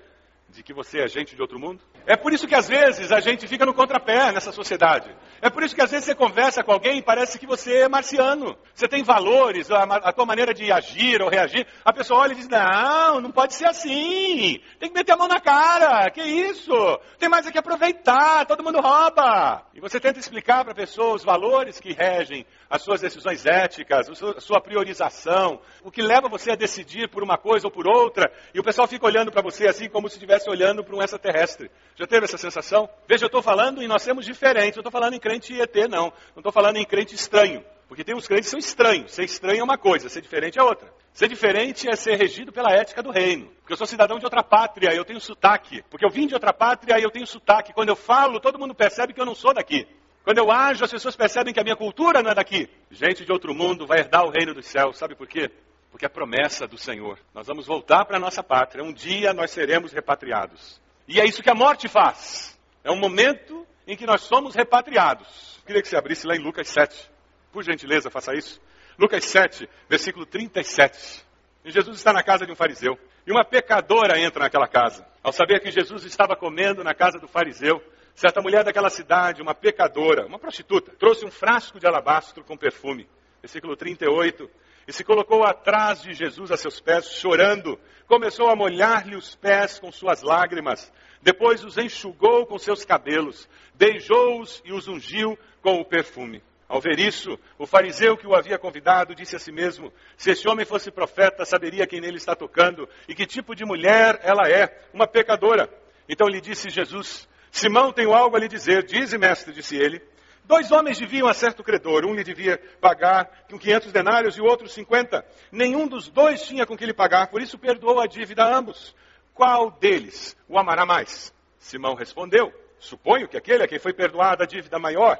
de 0.48 0.62
que 0.62 0.72
você 0.72 1.00
é 1.00 1.08
gente 1.08 1.34
de 1.34 1.42
outro 1.42 1.58
mundo? 1.58 1.82
É 2.06 2.16
por 2.16 2.32
isso 2.32 2.46
que 2.46 2.54
às 2.54 2.68
vezes 2.68 3.10
a 3.10 3.20
gente 3.20 3.48
fica 3.48 3.66
no 3.66 3.74
contrapé 3.74 4.30
nessa 4.30 4.52
sociedade. 4.52 5.14
É 5.42 5.50
por 5.50 5.62
isso 5.62 5.74
que 5.74 5.82
às 5.82 5.90
vezes 5.90 6.06
você 6.06 6.14
conversa 6.14 6.62
com 6.62 6.72
alguém 6.72 6.98
e 6.98 7.02
parece 7.02 7.38
que 7.38 7.46
você 7.46 7.80
é 7.80 7.88
marciano. 7.88 8.56
Você 8.72 8.86
tem 8.86 9.02
valores, 9.02 9.70
a, 9.70 9.82
a 9.82 10.12
tua 10.12 10.24
maneira 10.24 10.54
de 10.54 10.70
agir 10.70 11.20
ou 11.20 11.28
reagir. 11.28 11.66
A 11.84 11.92
pessoa 11.92 12.20
olha 12.20 12.32
e 12.32 12.36
diz: 12.36 12.48
Não, 12.48 13.20
não 13.20 13.30
pode 13.32 13.54
ser 13.54 13.66
assim. 13.66 14.60
Tem 14.78 14.88
que 14.88 14.94
meter 14.94 15.12
a 15.12 15.16
mão 15.16 15.26
na 15.26 15.40
cara. 15.40 16.08
Que 16.10 16.22
isso? 16.22 16.72
Tem 17.18 17.28
mais 17.28 17.46
aqui 17.46 17.58
aproveitar. 17.58 18.46
Todo 18.46 18.62
mundo 18.62 18.80
rouba. 18.80 19.66
E 19.74 19.80
você 19.80 19.98
tenta 19.98 20.18
explicar 20.18 20.62
para 20.62 20.72
a 20.72 20.76
pessoa 20.76 21.16
os 21.16 21.24
valores 21.24 21.80
que 21.80 21.92
regem 21.92 22.46
as 22.70 22.82
suas 22.82 23.00
decisões 23.00 23.44
éticas, 23.46 24.08
a 24.08 24.40
sua 24.40 24.60
priorização, 24.60 25.60
o 25.82 25.90
que 25.90 26.02
leva 26.02 26.28
você 26.28 26.52
a 26.52 26.56
decidir 26.56 27.08
por 27.08 27.22
uma 27.22 27.38
coisa 27.38 27.66
ou 27.66 27.70
por 27.70 27.86
outra. 27.86 28.32
E 28.54 28.60
o 28.60 28.64
pessoal 28.64 28.88
fica 28.88 29.06
olhando 29.06 29.30
para 29.30 29.42
você 29.42 29.68
assim 29.68 29.88
como 29.88 30.08
se 30.08 30.18
estivesse 30.36 30.50
olhando 30.50 30.84
para 30.84 30.94
um 30.94 31.02
extraterrestre. 31.02 31.70
Já 31.96 32.06
teve 32.06 32.24
essa 32.24 32.38
sensação? 32.38 32.88
Veja, 33.08 33.24
eu 33.24 33.28
estou 33.28 33.42
falando 33.42 33.82
e 33.82 33.88
nós 33.88 34.04
temos 34.04 34.24
diferentes. 34.24 34.76
Eu 34.76 34.80
estou 34.80 34.92
falando 34.92 35.14
em 35.14 35.20
crente 35.20 35.58
ET, 35.60 35.74
não. 35.88 36.12
Não 36.34 36.38
estou 36.38 36.52
falando 36.52 36.76
em 36.76 36.84
crente 36.84 37.14
estranho. 37.14 37.64
Porque 37.88 38.04
tem 38.04 38.14
uns 38.14 38.26
crentes 38.26 38.46
que 38.46 38.50
são 38.50 38.58
estranhos. 38.58 39.12
Ser 39.12 39.24
estranho 39.24 39.60
é 39.60 39.64
uma 39.64 39.78
coisa, 39.78 40.08
ser 40.08 40.20
diferente 40.20 40.58
é 40.58 40.62
outra. 40.62 40.92
Ser 41.12 41.28
diferente 41.28 41.88
é 41.88 41.94
ser 41.94 42.16
regido 42.16 42.52
pela 42.52 42.70
ética 42.70 43.02
do 43.02 43.10
reino. 43.10 43.46
Porque 43.60 43.72
eu 43.72 43.76
sou 43.76 43.86
cidadão 43.86 44.18
de 44.18 44.24
outra 44.24 44.42
pátria, 44.42 44.94
eu 44.94 45.04
tenho 45.04 45.20
sotaque. 45.20 45.82
Porque 45.88 46.04
eu 46.04 46.10
vim 46.10 46.26
de 46.26 46.34
outra 46.34 46.52
pátria 46.52 46.98
eu 47.00 47.10
tenho 47.10 47.26
sotaque. 47.26 47.72
Quando 47.72 47.88
eu 47.88 47.96
falo, 47.96 48.40
todo 48.40 48.58
mundo 48.58 48.74
percebe 48.74 49.12
que 49.12 49.20
eu 49.20 49.26
não 49.26 49.34
sou 49.34 49.54
daqui. 49.54 49.86
Quando 50.24 50.38
eu 50.38 50.50
ajo, 50.50 50.84
as 50.84 50.90
pessoas 50.90 51.14
percebem 51.14 51.54
que 51.54 51.60
a 51.60 51.62
minha 51.62 51.76
cultura 51.76 52.20
não 52.20 52.32
é 52.32 52.34
daqui. 52.34 52.68
Gente 52.90 53.24
de 53.24 53.30
outro 53.30 53.54
mundo 53.54 53.86
vai 53.86 54.00
herdar 54.00 54.24
o 54.24 54.30
reino 54.30 54.52
dos 54.52 54.66
céus. 54.66 54.98
Sabe 54.98 55.14
por 55.14 55.28
quê? 55.28 55.50
Porque 55.96 56.04
a 56.04 56.10
promessa 56.10 56.68
do 56.68 56.76
Senhor, 56.76 57.18
nós 57.32 57.46
vamos 57.46 57.66
voltar 57.66 58.04
para 58.04 58.18
a 58.18 58.20
nossa 58.20 58.42
pátria, 58.42 58.84
um 58.84 58.92
dia 58.92 59.32
nós 59.32 59.50
seremos 59.50 59.94
repatriados. 59.94 60.78
E 61.08 61.18
é 61.18 61.24
isso 61.24 61.42
que 61.42 61.48
a 61.48 61.54
morte 61.54 61.88
faz. 61.88 62.54
É 62.84 62.90
um 62.90 62.98
momento 62.98 63.66
em 63.86 63.96
que 63.96 64.04
nós 64.04 64.20
somos 64.20 64.54
repatriados. 64.54 65.58
Queria 65.64 65.80
que 65.80 65.88
você 65.88 65.96
abrisse 65.96 66.26
lá 66.26 66.36
em 66.36 66.38
Lucas 66.38 66.68
7. 66.68 67.10
Por 67.50 67.64
gentileza, 67.64 68.10
faça 68.10 68.34
isso. 68.34 68.60
Lucas 68.98 69.24
7, 69.24 69.66
versículo 69.88 70.26
37. 70.26 71.24
E 71.64 71.70
Jesus 71.70 71.96
está 71.96 72.12
na 72.12 72.22
casa 72.22 72.44
de 72.44 72.52
um 72.52 72.56
fariseu. 72.56 72.98
E 73.26 73.32
uma 73.32 73.42
pecadora 73.42 74.20
entra 74.20 74.42
naquela 74.42 74.68
casa. 74.68 75.02
Ao 75.22 75.32
saber 75.32 75.60
que 75.60 75.70
Jesus 75.70 76.04
estava 76.04 76.36
comendo 76.36 76.84
na 76.84 76.92
casa 76.92 77.18
do 77.18 77.26
fariseu, 77.26 77.82
certa 78.14 78.42
mulher 78.42 78.64
daquela 78.64 78.90
cidade, 78.90 79.40
uma 79.40 79.54
pecadora, 79.54 80.26
uma 80.26 80.38
prostituta, 80.38 80.92
trouxe 80.98 81.24
um 81.24 81.30
frasco 81.30 81.80
de 81.80 81.86
alabastro 81.86 82.44
com 82.44 82.54
perfume. 82.54 83.08
Versículo 83.40 83.74
38. 83.74 84.65
E 84.86 84.92
se 84.92 85.02
colocou 85.02 85.44
atrás 85.44 86.02
de 86.02 86.12
Jesus 86.12 86.50
a 86.50 86.56
seus 86.56 86.80
pés, 86.80 87.10
chorando. 87.10 87.78
Começou 88.06 88.48
a 88.48 88.54
molhar-lhe 88.54 89.16
os 89.16 89.34
pés 89.34 89.78
com 89.78 89.90
suas 89.90 90.22
lágrimas. 90.22 90.92
Depois 91.20 91.64
os 91.64 91.76
enxugou 91.76 92.46
com 92.46 92.56
seus 92.56 92.84
cabelos. 92.84 93.48
Beijou-os 93.74 94.62
e 94.64 94.72
os 94.72 94.86
ungiu 94.86 95.36
com 95.60 95.80
o 95.80 95.84
perfume. 95.84 96.40
Ao 96.68 96.80
ver 96.80 96.98
isso, 96.98 97.38
o 97.58 97.66
fariseu 97.66 98.16
que 98.16 98.26
o 98.26 98.34
havia 98.34 98.58
convidado 98.58 99.14
disse 99.14 99.36
a 99.36 99.38
si 99.38 99.52
mesmo: 99.52 99.92
Se 100.16 100.30
esse 100.30 100.48
homem 100.48 100.64
fosse 100.64 100.90
profeta, 100.90 101.44
saberia 101.44 101.86
quem 101.86 102.00
nele 102.00 102.16
está 102.16 102.34
tocando 102.34 102.88
e 103.08 103.14
que 103.14 103.26
tipo 103.26 103.54
de 103.54 103.64
mulher 103.64 104.20
ela 104.22 104.48
é, 104.48 104.76
uma 104.92 105.06
pecadora. 105.06 105.68
Então 106.08 106.28
lhe 106.28 106.40
disse 106.40 106.70
Jesus: 106.70 107.28
Simão, 107.50 107.92
tenho 107.92 108.12
algo 108.12 108.36
a 108.36 108.40
lhe 108.40 108.48
dizer. 108.48 108.84
Dize, 108.84 109.16
mestre, 109.16 109.52
disse 109.52 109.76
ele. 109.76 110.02
Dois 110.46 110.70
homens 110.70 110.98
deviam 110.98 111.26
a 111.26 111.34
certo 111.34 111.64
credor. 111.64 112.06
Um 112.06 112.14
lhe 112.14 112.22
devia 112.22 112.56
pagar 112.80 113.28
com 113.50 113.58
500 113.58 113.92
denários 113.92 114.36
e 114.36 114.40
o 114.40 114.44
outro 114.44 114.68
50. 114.68 115.24
Nenhum 115.50 115.88
dos 115.88 116.08
dois 116.08 116.42
tinha 116.42 116.64
com 116.64 116.76
que 116.76 116.86
lhe 116.86 116.94
pagar, 116.94 117.26
por 117.28 117.42
isso 117.42 117.58
perdoou 117.58 118.00
a 118.00 118.06
dívida 118.06 118.44
a 118.44 118.56
ambos. 118.56 118.94
Qual 119.34 119.72
deles 119.72 120.36
o 120.48 120.56
amará 120.56 120.86
mais? 120.86 121.34
Simão 121.58 121.94
respondeu: 121.94 122.52
Suponho 122.78 123.28
que 123.28 123.36
aquele 123.36 123.64
a 123.64 123.68
quem 123.68 123.80
foi 123.80 123.92
perdoada 123.92 124.44
a 124.44 124.46
dívida 124.46 124.78
maior. 124.78 125.18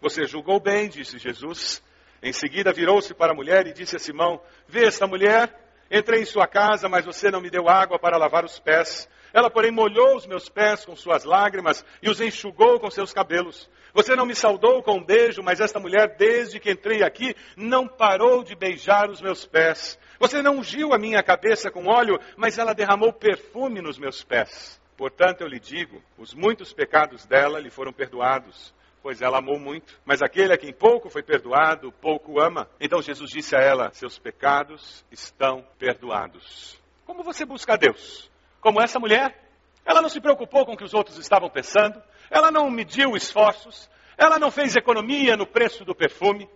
Você 0.00 0.26
julgou 0.26 0.58
bem, 0.58 0.88
disse 0.88 1.18
Jesus. 1.18 1.80
Em 2.20 2.32
seguida 2.32 2.72
virou-se 2.72 3.14
para 3.14 3.32
a 3.32 3.34
mulher 3.34 3.68
e 3.68 3.72
disse 3.72 3.94
a 3.94 4.00
Simão: 4.00 4.40
Vê 4.66 4.86
esta 4.86 5.06
mulher? 5.06 5.54
Entrei 5.88 6.22
em 6.22 6.26
sua 6.26 6.48
casa, 6.48 6.88
mas 6.88 7.04
você 7.04 7.30
não 7.30 7.40
me 7.40 7.48
deu 7.48 7.68
água 7.68 7.96
para 7.96 8.18
lavar 8.18 8.44
os 8.44 8.58
pés. 8.58 9.08
Ela, 9.34 9.50
porém, 9.50 9.72
molhou 9.72 10.14
os 10.14 10.28
meus 10.28 10.48
pés 10.48 10.84
com 10.84 10.94
suas 10.94 11.24
lágrimas 11.24 11.84
e 12.00 12.08
os 12.08 12.20
enxugou 12.20 12.78
com 12.78 12.88
seus 12.88 13.12
cabelos. 13.12 13.68
Você 13.92 14.14
não 14.14 14.24
me 14.24 14.34
saudou 14.34 14.80
com 14.80 14.98
um 14.98 15.04
beijo, 15.04 15.42
mas 15.42 15.58
esta 15.58 15.80
mulher, 15.80 16.16
desde 16.16 16.60
que 16.60 16.70
entrei 16.70 17.02
aqui, 17.02 17.34
não 17.56 17.88
parou 17.88 18.44
de 18.44 18.54
beijar 18.54 19.10
os 19.10 19.20
meus 19.20 19.44
pés. 19.44 19.98
Você 20.20 20.40
não 20.40 20.58
ungiu 20.58 20.94
a 20.94 20.98
minha 20.98 21.20
cabeça 21.20 21.68
com 21.68 21.88
óleo, 21.88 22.20
mas 22.36 22.58
ela 22.58 22.72
derramou 22.72 23.12
perfume 23.12 23.82
nos 23.82 23.98
meus 23.98 24.22
pés. 24.22 24.80
Portanto, 24.96 25.40
eu 25.40 25.48
lhe 25.48 25.58
digo: 25.58 26.00
os 26.16 26.32
muitos 26.32 26.72
pecados 26.72 27.26
dela 27.26 27.58
lhe 27.58 27.70
foram 27.70 27.92
perdoados 27.92 28.72
pois 29.02 29.20
ela 29.20 29.36
amou 29.36 29.60
muito. 29.60 30.00
Mas 30.02 30.22
aquele 30.22 30.54
a 30.54 30.56
quem 30.56 30.72
pouco 30.72 31.10
foi 31.10 31.22
perdoado, 31.22 31.92
pouco 31.92 32.40
ama. 32.40 32.66
Então 32.80 33.02
Jesus 33.02 33.30
disse 33.30 33.54
a 33.54 33.60
ela: 33.60 33.92
Seus 33.92 34.18
pecados 34.18 35.04
estão 35.10 35.62
perdoados. 35.78 36.80
Como 37.04 37.22
você 37.22 37.44
busca 37.44 37.76
Deus? 37.76 38.32
Como 38.64 38.80
essa 38.80 38.98
mulher? 38.98 39.38
Ela 39.84 40.00
não 40.00 40.08
se 40.08 40.22
preocupou 40.22 40.64
com 40.64 40.72
o 40.72 40.76
que 40.76 40.84
os 40.84 40.94
outros 40.94 41.18
estavam 41.18 41.50
pensando, 41.50 42.02
ela 42.30 42.50
não 42.50 42.70
mediu 42.70 43.14
esforços, 43.14 43.90
ela 44.16 44.38
não 44.38 44.50
fez 44.50 44.74
economia 44.74 45.36
no 45.36 45.46
preço 45.46 45.84
do 45.84 45.94
perfume, 45.94 46.48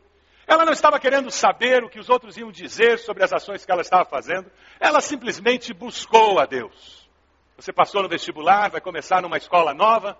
ela 0.46 0.64
não 0.64 0.72
estava 0.72 0.98
querendo 0.98 1.30
saber 1.30 1.84
o 1.84 1.90
que 1.90 2.00
os 2.00 2.08
outros 2.08 2.38
iam 2.38 2.50
dizer 2.50 2.98
sobre 2.98 3.22
as 3.22 3.30
ações 3.30 3.66
que 3.66 3.70
ela 3.70 3.82
estava 3.82 4.06
fazendo, 4.06 4.50
ela 4.80 5.02
simplesmente 5.02 5.74
buscou 5.74 6.38
a 6.38 6.46
Deus. 6.46 7.06
Você 7.58 7.74
passou 7.74 8.02
no 8.02 8.08
vestibular, 8.08 8.70
vai 8.70 8.80
começar 8.80 9.20
numa 9.20 9.36
escola 9.36 9.74
nova, 9.74 10.16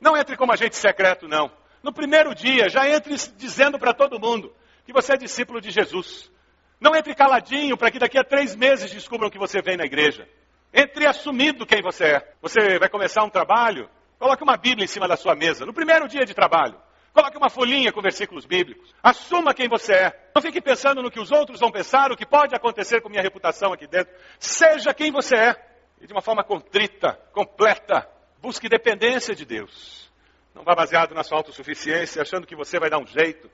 não 0.00 0.16
entre 0.16 0.38
como 0.38 0.54
agente 0.54 0.76
secreto, 0.76 1.28
não. 1.28 1.52
No 1.82 1.92
primeiro 1.92 2.34
dia, 2.34 2.70
já 2.70 2.88
entre 2.88 3.14
dizendo 3.36 3.78
para 3.78 3.92
todo 3.92 4.18
mundo 4.18 4.54
que 4.86 4.92
você 4.94 5.12
é 5.12 5.16
discípulo 5.18 5.60
de 5.60 5.70
Jesus. 5.70 6.32
Não 6.80 6.96
entre 6.96 7.14
caladinho 7.14 7.76
para 7.76 7.90
que 7.90 7.98
daqui 7.98 8.16
a 8.16 8.24
três 8.24 8.56
meses 8.56 8.90
descubram 8.90 9.28
que 9.28 9.38
você 9.38 9.60
vem 9.60 9.76
na 9.76 9.84
igreja. 9.84 10.26
Entre 10.72 11.06
assumindo 11.06 11.66
quem 11.66 11.82
você 11.82 12.04
é. 12.04 12.34
Você 12.40 12.78
vai 12.78 12.88
começar 12.88 13.24
um 13.24 13.30
trabalho, 13.30 13.88
coloque 14.18 14.42
uma 14.42 14.56
Bíblia 14.56 14.84
em 14.84 14.88
cima 14.88 15.08
da 15.08 15.16
sua 15.16 15.34
mesa, 15.34 15.66
no 15.66 15.72
primeiro 15.72 16.08
dia 16.08 16.24
de 16.24 16.34
trabalho. 16.34 16.80
Coloque 17.12 17.36
uma 17.36 17.50
folhinha 17.50 17.92
com 17.92 18.00
versículos 18.00 18.46
bíblicos. 18.46 18.94
Assuma 19.02 19.52
quem 19.52 19.68
você 19.68 19.92
é. 19.92 20.30
Não 20.34 20.40
fique 20.40 20.60
pensando 20.60 21.02
no 21.02 21.10
que 21.10 21.18
os 21.18 21.32
outros 21.32 21.58
vão 21.58 21.70
pensar, 21.70 22.12
o 22.12 22.16
que 22.16 22.24
pode 22.24 22.54
acontecer 22.54 23.00
com 23.00 23.08
minha 23.08 23.22
reputação 23.22 23.72
aqui 23.72 23.86
dentro. 23.86 24.14
Seja 24.38 24.94
quem 24.94 25.10
você 25.10 25.34
é. 25.34 25.66
E 26.00 26.06
de 26.06 26.12
uma 26.12 26.22
forma 26.22 26.44
contrita, 26.44 27.20
completa, 27.32 28.08
Busque 28.40 28.68
dependência 28.68 29.34
de 29.34 29.44
Deus. 29.44 30.10
Não 30.54 30.64
vá 30.64 30.74
baseado 30.74 31.14
na 31.14 31.22
sua 31.22 31.38
autossuficiência, 31.38 32.22
achando 32.22 32.46
que 32.46 32.56
você 32.56 32.78
vai 32.78 32.88
dar 32.88 32.98
um 32.98 33.06
jeito 33.06 33.50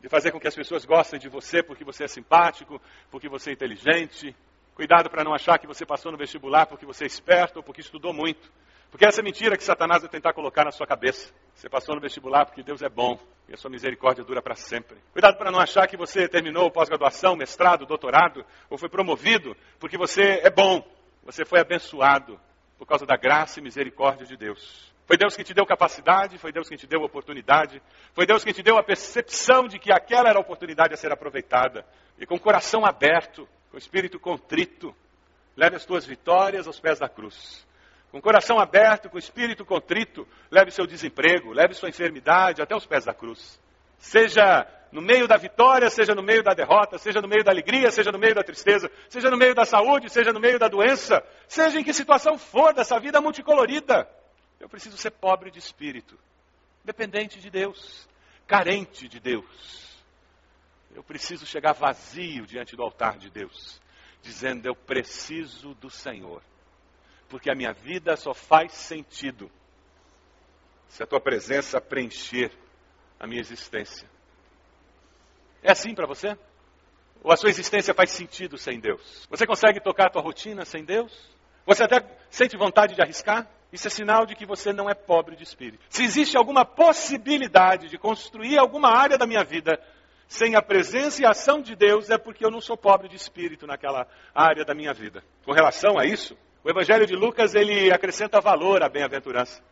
de 0.00 0.08
fazer 0.08 0.32
com 0.32 0.40
que 0.40 0.48
as 0.48 0.54
pessoas 0.54 0.84
gostem 0.86 1.20
de 1.20 1.28
você 1.28 1.62
porque 1.62 1.84
você 1.84 2.04
é 2.04 2.08
simpático, 2.08 2.80
porque 3.10 3.28
você 3.28 3.50
é 3.50 3.52
inteligente. 3.52 4.34
Cuidado 4.74 5.10
para 5.10 5.22
não 5.22 5.34
achar 5.34 5.58
que 5.58 5.66
você 5.66 5.84
passou 5.84 6.10
no 6.10 6.18
vestibular 6.18 6.66
porque 6.66 6.86
você 6.86 7.04
é 7.04 7.06
esperto 7.06 7.58
ou 7.58 7.62
porque 7.62 7.80
estudou 7.80 8.12
muito. 8.12 8.50
Porque 8.90 9.06
essa 9.06 9.20
é 9.20 9.24
mentira 9.24 9.56
que 9.56 9.64
Satanás 9.64 10.02
vai 10.02 10.10
tentar 10.10 10.32
colocar 10.32 10.64
na 10.64 10.70
sua 10.70 10.86
cabeça. 10.86 11.32
Você 11.54 11.68
passou 11.68 11.94
no 11.94 12.00
vestibular 12.00 12.44
porque 12.46 12.62
Deus 12.62 12.82
é 12.82 12.88
bom 12.88 13.18
e 13.48 13.54
a 13.54 13.56
sua 13.56 13.70
misericórdia 13.70 14.24
dura 14.24 14.42
para 14.42 14.54
sempre. 14.54 14.98
Cuidado 15.12 15.36
para 15.36 15.50
não 15.50 15.58
achar 15.58 15.86
que 15.86 15.96
você 15.96 16.28
terminou 16.28 16.70
pós-graduação, 16.70 17.36
mestrado, 17.36 17.86
doutorado 17.86 18.44
ou 18.68 18.78
foi 18.78 18.88
promovido 18.88 19.56
porque 19.78 19.96
você 19.96 20.40
é 20.42 20.50
bom, 20.50 20.82
você 21.22 21.44
foi 21.44 21.60
abençoado 21.60 22.38
por 22.78 22.86
causa 22.86 23.06
da 23.06 23.16
graça 23.16 23.60
e 23.60 23.62
misericórdia 23.62 24.26
de 24.26 24.36
Deus. 24.36 24.92
Foi 25.06 25.16
Deus 25.16 25.36
que 25.36 25.44
te 25.44 25.52
deu 25.52 25.66
capacidade, 25.66 26.38
foi 26.38 26.52
Deus 26.52 26.68
que 26.68 26.76
te 26.76 26.86
deu 26.86 27.02
oportunidade, 27.02 27.82
foi 28.12 28.24
Deus 28.24 28.42
que 28.42 28.52
te 28.52 28.62
deu 28.62 28.78
a 28.78 28.82
percepção 28.82 29.68
de 29.68 29.78
que 29.78 29.92
aquela 29.92 30.28
era 30.28 30.38
a 30.38 30.40
oportunidade 30.40 30.94
a 30.94 30.96
ser 30.96 31.12
aproveitada. 31.12 31.84
E 32.18 32.24
com 32.24 32.36
o 32.36 32.40
coração 32.40 32.84
aberto, 32.84 33.48
com 33.72 33.76
o 33.76 33.78
espírito 33.78 34.20
contrito, 34.20 34.94
leve 35.56 35.76
as 35.76 35.86
tuas 35.86 36.04
vitórias 36.04 36.66
aos 36.66 36.78
pés 36.78 36.98
da 36.98 37.08
cruz. 37.08 37.66
Com 38.10 38.18
o 38.18 38.22
coração 38.22 38.60
aberto, 38.60 39.08
com 39.08 39.16
o 39.16 39.18
espírito 39.18 39.64
contrito, 39.64 40.28
leve 40.50 40.70
seu 40.70 40.86
desemprego, 40.86 41.54
leve 41.54 41.72
sua 41.72 41.88
enfermidade 41.88 42.60
até 42.60 42.76
os 42.76 42.84
pés 42.84 43.06
da 43.06 43.14
cruz. 43.14 43.58
Seja 43.98 44.66
no 44.92 45.00
meio 45.00 45.26
da 45.26 45.38
vitória, 45.38 45.88
seja 45.88 46.14
no 46.14 46.22
meio 46.22 46.42
da 46.42 46.52
derrota, 46.52 46.98
seja 46.98 47.22
no 47.22 47.26
meio 47.26 47.42
da 47.42 47.50
alegria, 47.50 47.90
seja 47.90 48.12
no 48.12 48.18
meio 48.18 48.34
da 48.34 48.42
tristeza, 48.42 48.90
seja 49.08 49.30
no 49.30 49.38
meio 49.38 49.54
da 49.54 49.64
saúde, 49.64 50.10
seja 50.10 50.34
no 50.34 50.40
meio 50.40 50.58
da 50.58 50.68
doença, 50.68 51.24
seja 51.48 51.80
em 51.80 51.82
que 51.82 51.94
situação 51.94 52.36
for 52.36 52.74
dessa 52.74 53.00
vida 53.00 53.22
multicolorida. 53.22 54.06
Eu 54.60 54.68
preciso 54.68 54.98
ser 54.98 55.12
pobre 55.12 55.50
de 55.50 55.58
espírito, 55.58 56.18
dependente 56.84 57.40
de 57.40 57.48
Deus, 57.48 58.06
carente 58.46 59.08
de 59.08 59.18
Deus. 59.18 59.91
Eu 60.94 61.02
preciso 61.02 61.46
chegar 61.46 61.72
vazio 61.72 62.46
diante 62.46 62.76
do 62.76 62.82
altar 62.82 63.18
de 63.18 63.30
Deus, 63.30 63.80
dizendo: 64.22 64.66
Eu 64.66 64.74
preciso 64.74 65.74
do 65.74 65.88
Senhor, 65.88 66.42
porque 67.28 67.50
a 67.50 67.54
minha 67.54 67.72
vida 67.72 68.16
só 68.16 68.34
faz 68.34 68.72
sentido 68.72 69.50
se 70.88 71.02
a 71.02 71.06
tua 71.06 71.20
presença 71.20 71.80
preencher 71.80 72.52
a 73.18 73.26
minha 73.26 73.40
existência. 73.40 74.08
É 75.62 75.72
assim 75.72 75.94
para 75.94 76.06
você? 76.06 76.36
Ou 77.22 77.32
a 77.32 77.36
sua 77.36 77.48
existência 77.48 77.94
faz 77.94 78.10
sentido 78.10 78.58
sem 78.58 78.80
Deus? 78.80 79.26
Você 79.30 79.46
consegue 79.46 79.80
tocar 79.80 80.08
a 80.08 80.10
tua 80.10 80.20
rotina 80.20 80.64
sem 80.64 80.84
Deus? 80.84 81.12
Você 81.64 81.84
até 81.84 82.04
sente 82.28 82.56
vontade 82.56 82.94
de 82.94 83.00
arriscar? 83.00 83.48
Isso 83.72 83.86
é 83.86 83.90
sinal 83.90 84.26
de 84.26 84.34
que 84.34 84.44
você 84.44 84.72
não 84.72 84.90
é 84.90 84.94
pobre 84.94 85.34
de 85.36 85.44
espírito. 85.44 85.82
Se 85.88 86.02
existe 86.02 86.36
alguma 86.36 86.64
possibilidade 86.64 87.88
de 87.88 87.96
construir 87.96 88.58
alguma 88.58 88.90
área 88.90 89.16
da 89.16 89.26
minha 89.26 89.44
vida 89.44 89.80
sem 90.32 90.56
a 90.56 90.62
presença 90.62 91.20
e 91.20 91.26
a 91.26 91.30
ação 91.30 91.60
de 91.60 91.76
Deus, 91.76 92.08
é 92.08 92.16
porque 92.16 92.44
eu 92.44 92.50
não 92.50 92.60
sou 92.60 92.76
pobre 92.76 93.08
de 93.08 93.16
espírito 93.16 93.66
naquela 93.66 94.06
área 94.34 94.64
da 94.64 94.74
minha 94.74 94.92
vida. 94.94 95.22
Com 95.44 95.52
relação 95.52 95.98
a 95.98 96.06
isso, 96.06 96.36
o 96.64 96.70
Evangelho 96.70 97.06
de 97.06 97.14
Lucas 97.14 97.54
ele 97.54 97.92
acrescenta 97.92 98.40
valor 98.40 98.82
à 98.82 98.88
bem-aventurança. 98.88 99.62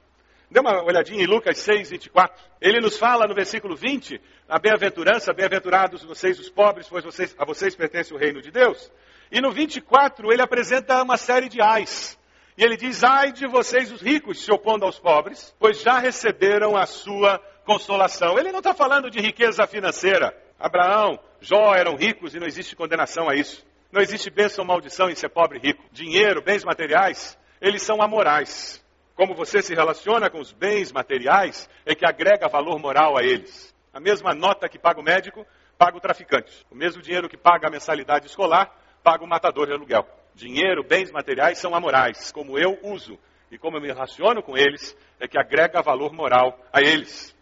Dê 0.51 0.61
uma 0.61 0.83
olhadinha 0.85 1.23
em 1.23 1.27
Lucas 1.27 1.59
6, 1.59 1.91
24. 1.91 2.43
Ele 2.61 2.81
nos 2.81 2.99
fala 2.99 3.27
no 3.27 3.35
versículo 3.35 3.75
20, 3.75 4.21
a 4.49 4.59
bem-aventurança, 4.59 5.33
bem-aventurados 5.33 6.03
vocês 6.03 6.39
os 6.39 6.51
pobres, 6.51 6.89
pois 6.89 7.05
vocês, 7.05 7.35
a 7.39 7.45
vocês 7.45 7.75
pertence 7.75 8.13
o 8.13 8.19
reino 8.19 8.43
de 8.43 8.51
Deus. 8.51 8.93
E 9.33 9.41
no 9.41 9.53
24 9.53 10.31
ele 10.31 10.43
apresenta 10.43 11.03
uma 11.03 11.17
série 11.17 11.49
de 11.49 11.63
ais. 11.63 12.19
E 12.59 12.63
ele 12.63 12.77
diz, 12.77 13.03
ai 13.03 13.33
de 13.33 13.47
vocês 13.47 13.91
os 13.91 14.03
ricos 14.03 14.45
se 14.45 14.53
opondo 14.53 14.85
aos 14.85 14.99
pobres, 14.99 15.55
pois 15.59 15.81
já 15.81 15.99
receberam 15.99 16.77
a 16.77 16.85
sua 16.85 17.39
consolação. 17.65 18.39
Ele 18.39 18.53
não 18.53 18.59
está 18.59 18.75
falando 18.75 19.11
de 19.11 19.21
riqueza 19.21 19.67
financeira. 19.67 20.37
Abraão, 20.61 21.19
Jó 21.41 21.75
eram 21.75 21.97
ricos 21.97 22.35
e 22.35 22.39
não 22.39 22.47
existe 22.47 22.77
condenação 22.77 23.31
a 23.31 23.35
isso. 23.35 23.67
Não 23.91 24.03
existe 24.03 24.29
bênção 24.29 24.63
ou 24.63 24.69
maldição 24.69 25.09
em 25.09 25.15
ser 25.15 25.31
pobre 25.31 25.59
e 25.59 25.67
rico. 25.69 25.83
Dinheiro, 25.91 26.43
bens 26.43 26.63
materiais, 26.63 27.39
eles 27.63 27.83
são 27.83 28.03
amorais. 28.03 28.85
Como 29.17 29.35
você 29.35 29.63
se 29.63 29.75
relaciona 29.75 30.29
com 30.29 30.39
os 30.39 30.53
bens 30.53 30.93
materiais 30.93 31.69
é 31.87 31.95
que 31.95 32.07
agrega 32.07 32.47
valor 32.47 32.79
moral 32.79 33.17
a 33.17 33.23
eles. 33.23 33.75
A 33.93 33.99
mesma 33.99 34.35
nota 34.35 34.69
que 34.69 34.79
paga 34.79 35.01
o 35.01 35.03
médico, 35.03 35.47
paga 35.79 35.97
o 35.97 36.01
traficante. 36.01 36.67
O 36.71 36.75
mesmo 36.75 37.01
dinheiro 37.01 37.29
que 37.29 37.39
paga 37.39 37.69
a 37.69 37.71
mensalidade 37.71 38.27
escolar, 38.27 38.71
paga 39.03 39.25
o 39.25 39.29
matador 39.29 39.67
de 39.67 39.73
aluguel. 39.73 40.07
Dinheiro, 40.35 40.85
bens 40.85 41.11
materiais 41.11 41.59
são 41.59 41.75
amorais, 41.75 42.31
como 42.31 42.59
eu 42.59 42.79
uso 42.83 43.19
e 43.51 43.59
como 43.59 43.79
eu 43.79 43.81
me 43.81 43.89
relaciono 43.89 44.43
com 44.43 44.57
eles, 44.57 44.97
é 45.19 45.27
que 45.27 45.39
agrega 45.39 45.83
valor 45.83 46.13
moral 46.13 46.59
a 46.73 46.81
eles. 46.81 47.35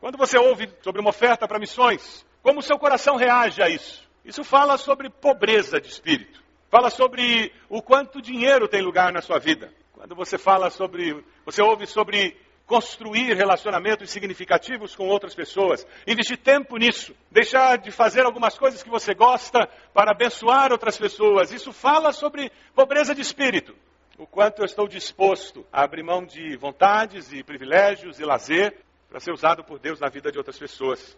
Quando 0.00 0.18
você 0.18 0.36
ouve 0.36 0.68
sobre 0.82 1.00
uma 1.00 1.10
oferta 1.10 1.46
para 1.46 1.58
missões, 1.58 2.26
como 2.44 2.60
o 2.60 2.62
seu 2.62 2.78
coração 2.78 3.16
reage 3.16 3.62
a 3.62 3.70
isso? 3.70 4.06
Isso 4.22 4.44
fala 4.44 4.76
sobre 4.76 5.08
pobreza 5.08 5.80
de 5.80 5.88
espírito. 5.88 6.44
Fala 6.70 6.90
sobre 6.90 7.50
o 7.70 7.80
quanto 7.80 8.20
dinheiro 8.20 8.68
tem 8.68 8.82
lugar 8.82 9.10
na 9.10 9.22
sua 9.22 9.38
vida. 9.38 9.72
Quando 9.94 10.14
você 10.14 10.36
fala 10.36 10.68
sobre, 10.68 11.24
você 11.46 11.62
ouve 11.62 11.86
sobre 11.86 12.36
construir 12.66 13.34
relacionamentos 13.34 14.10
significativos 14.10 14.94
com 14.94 15.08
outras 15.08 15.34
pessoas, 15.34 15.86
investir 16.06 16.36
tempo 16.36 16.76
nisso, 16.76 17.16
deixar 17.30 17.78
de 17.78 17.90
fazer 17.90 18.26
algumas 18.26 18.58
coisas 18.58 18.82
que 18.82 18.90
você 18.90 19.14
gosta 19.14 19.66
para 19.94 20.10
abençoar 20.10 20.70
outras 20.70 20.98
pessoas. 20.98 21.50
Isso 21.50 21.72
fala 21.72 22.12
sobre 22.12 22.52
pobreza 22.74 23.14
de 23.14 23.22
espírito. 23.22 23.74
O 24.18 24.26
quanto 24.26 24.60
eu 24.60 24.66
estou 24.66 24.86
disposto 24.86 25.66
a 25.72 25.82
abrir 25.82 26.02
mão 26.02 26.26
de 26.26 26.58
vontades 26.58 27.32
e 27.32 27.42
privilégios 27.42 28.20
e 28.20 28.24
lazer 28.24 28.76
para 29.08 29.18
ser 29.18 29.32
usado 29.32 29.64
por 29.64 29.78
Deus 29.78 29.98
na 29.98 30.10
vida 30.10 30.30
de 30.30 30.36
outras 30.36 30.58
pessoas. 30.58 31.16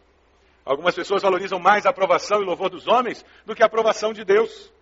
Algumas 0.66 0.96
pessoas 0.96 1.22
valorizam 1.22 1.60
mais 1.60 1.86
a 1.86 1.90
aprovação 1.90 2.42
e 2.42 2.44
louvor 2.44 2.68
dos 2.68 2.88
homens 2.88 3.24
do 3.44 3.54
que 3.54 3.62
a 3.62 3.66
aprovação 3.66 4.12
de 4.12 4.24
Deus. 4.24 4.72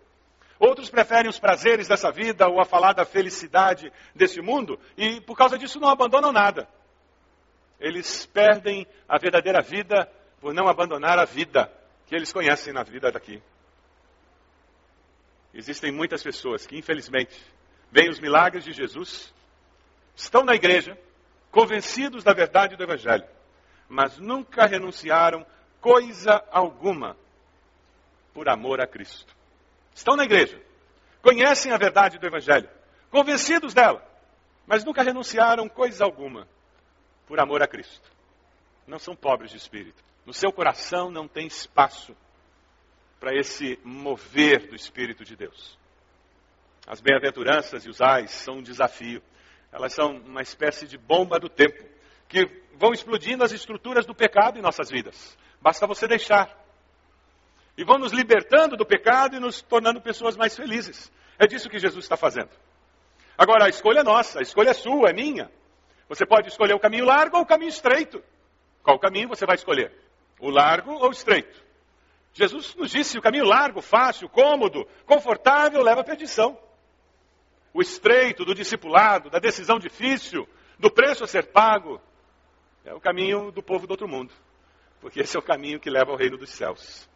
Outros 0.58 0.88
preferem 0.88 1.28
os 1.28 1.38
prazeres 1.38 1.86
dessa 1.86 2.10
vida 2.10 2.48
ou 2.48 2.58
a 2.58 2.64
falar 2.64 2.94
da 2.94 3.04
felicidade 3.04 3.92
desse 4.14 4.40
mundo 4.40 4.80
e, 4.96 5.20
por 5.20 5.36
causa 5.36 5.58
disso, 5.58 5.78
não 5.78 5.90
abandonam 5.90 6.32
nada. 6.32 6.66
Eles 7.78 8.24
perdem 8.24 8.86
a 9.06 9.18
verdadeira 9.18 9.60
vida 9.60 10.10
por 10.40 10.54
não 10.54 10.68
abandonar 10.68 11.18
a 11.18 11.26
vida 11.26 11.70
que 12.06 12.14
eles 12.14 12.32
conhecem 12.32 12.72
na 12.72 12.82
vida 12.82 13.12
daqui. 13.12 13.42
Existem 15.52 15.92
muitas 15.92 16.22
pessoas 16.22 16.66
que, 16.66 16.78
infelizmente, 16.78 17.38
veem 17.92 18.08
os 18.08 18.20
milagres 18.20 18.64
de 18.64 18.72
Jesus, 18.72 19.34
estão 20.16 20.44
na 20.44 20.54
igreja, 20.54 20.98
convencidos 21.50 22.24
da 22.24 22.32
verdade 22.32 22.74
do 22.74 22.82
Evangelho, 22.82 23.26
mas 23.86 24.18
nunca 24.18 24.64
renunciaram 24.64 25.44
coisa 25.84 26.42
alguma 26.50 27.14
por 28.32 28.48
amor 28.48 28.80
a 28.80 28.86
Cristo. 28.86 29.36
Estão 29.94 30.16
na 30.16 30.24
igreja, 30.24 30.58
conhecem 31.20 31.72
a 31.72 31.76
verdade 31.76 32.18
do 32.18 32.26
Evangelho, 32.26 32.70
convencidos 33.10 33.74
dela, 33.74 34.02
mas 34.66 34.82
nunca 34.82 35.02
renunciaram 35.02 35.68
coisa 35.68 36.02
alguma 36.02 36.48
por 37.26 37.38
amor 37.38 37.62
a 37.62 37.68
Cristo. 37.68 38.10
Não 38.86 38.98
são 38.98 39.14
pobres 39.14 39.50
de 39.50 39.58
espírito. 39.58 40.02
No 40.24 40.32
seu 40.32 40.50
coração 40.50 41.10
não 41.10 41.28
tem 41.28 41.46
espaço 41.46 42.16
para 43.20 43.38
esse 43.38 43.78
mover 43.84 44.66
do 44.68 44.74
Espírito 44.74 45.22
de 45.22 45.36
Deus. 45.36 45.78
As 46.86 47.02
bem-aventuranças 47.02 47.84
e 47.84 47.90
os 47.90 48.00
ais 48.00 48.30
são 48.30 48.56
um 48.56 48.62
desafio. 48.62 49.22
Elas 49.70 49.92
são 49.92 50.16
uma 50.16 50.40
espécie 50.40 50.86
de 50.86 50.96
bomba 50.96 51.38
do 51.38 51.50
tempo, 51.50 51.84
que 52.26 52.46
vão 52.72 52.92
explodindo 52.92 53.44
as 53.44 53.52
estruturas 53.52 54.06
do 54.06 54.14
pecado 54.14 54.58
em 54.58 54.62
nossas 54.62 54.88
vidas. 54.90 55.36
Basta 55.64 55.87
você 55.87 56.06
deixar 56.06 56.54
e 57.75 57.85
vão 57.85 57.97
nos 57.97 58.12
libertando 58.12 58.76
do 58.76 58.85
pecado 58.85 59.35
e 59.35 59.40
nos 59.40 59.62
tornando 59.62 59.99
pessoas 59.99 60.37
mais 60.37 60.54
felizes. 60.54 61.11
É 61.38 61.47
disso 61.47 61.71
que 61.71 61.78
Jesus 61.78 62.04
está 62.04 62.18
fazendo. 62.18 62.50
Agora, 63.38 63.64
a 63.64 63.71
escolha 63.71 64.00
é 64.00 64.02
nossa, 64.02 64.40
a 64.40 64.42
escolha 64.42 64.73
é 64.73 64.75
sua, 64.75 65.09
é 65.09 65.14
minha. 65.14 65.50
Você 66.06 66.26
pode 66.26 66.49
escolher 66.49 66.75
o 66.75 66.78
caminho 66.78 67.06
largo 67.06 67.38
ou 67.38 67.44
o 67.44 67.47
caminho 67.47 67.71
estreito. 67.71 68.23
Qual 68.83 68.99
caminho 68.99 69.26
você 69.26 69.47
vai 69.47 69.54
escolher? 69.54 69.90
O 70.38 70.50
largo 70.50 70.92
ou 70.92 71.09
o 71.09 71.12
estreito? 71.12 71.64
Jesus 72.35 72.75
nos 72.75 72.90
disse: 72.90 73.16
o 73.16 73.23
caminho 73.23 73.47
largo, 73.47 73.80
fácil, 73.80 74.28
cômodo, 74.28 74.87
confortável 75.06 75.83
leva 75.83 76.02
à 76.02 76.04
perdição. 76.04 76.59
O 77.73 77.80
estreito 77.80 78.44
do 78.44 78.54
discipulado, 78.54 79.30
da 79.30 79.38
decisão 79.38 79.78
difícil, 79.78 80.47
do 80.78 80.90
preço 80.90 81.25
a 81.25 81.26
ser 81.26 81.47
pago, 81.47 81.99
é 82.85 82.92
o 82.92 83.00
caminho 83.00 83.50
do 83.50 83.62
povo 83.62 83.87
do 83.87 83.92
outro 83.92 84.06
mundo. 84.06 84.30
Porque 85.04 85.20
esse 85.20 85.37
é 85.37 85.38
o 85.38 85.42
caminho 85.42 85.78
que 85.78 85.90
leva 85.90 86.12
ao 86.12 86.16
reino 86.16 86.38
dos 86.38 86.48
céus. 86.48 87.07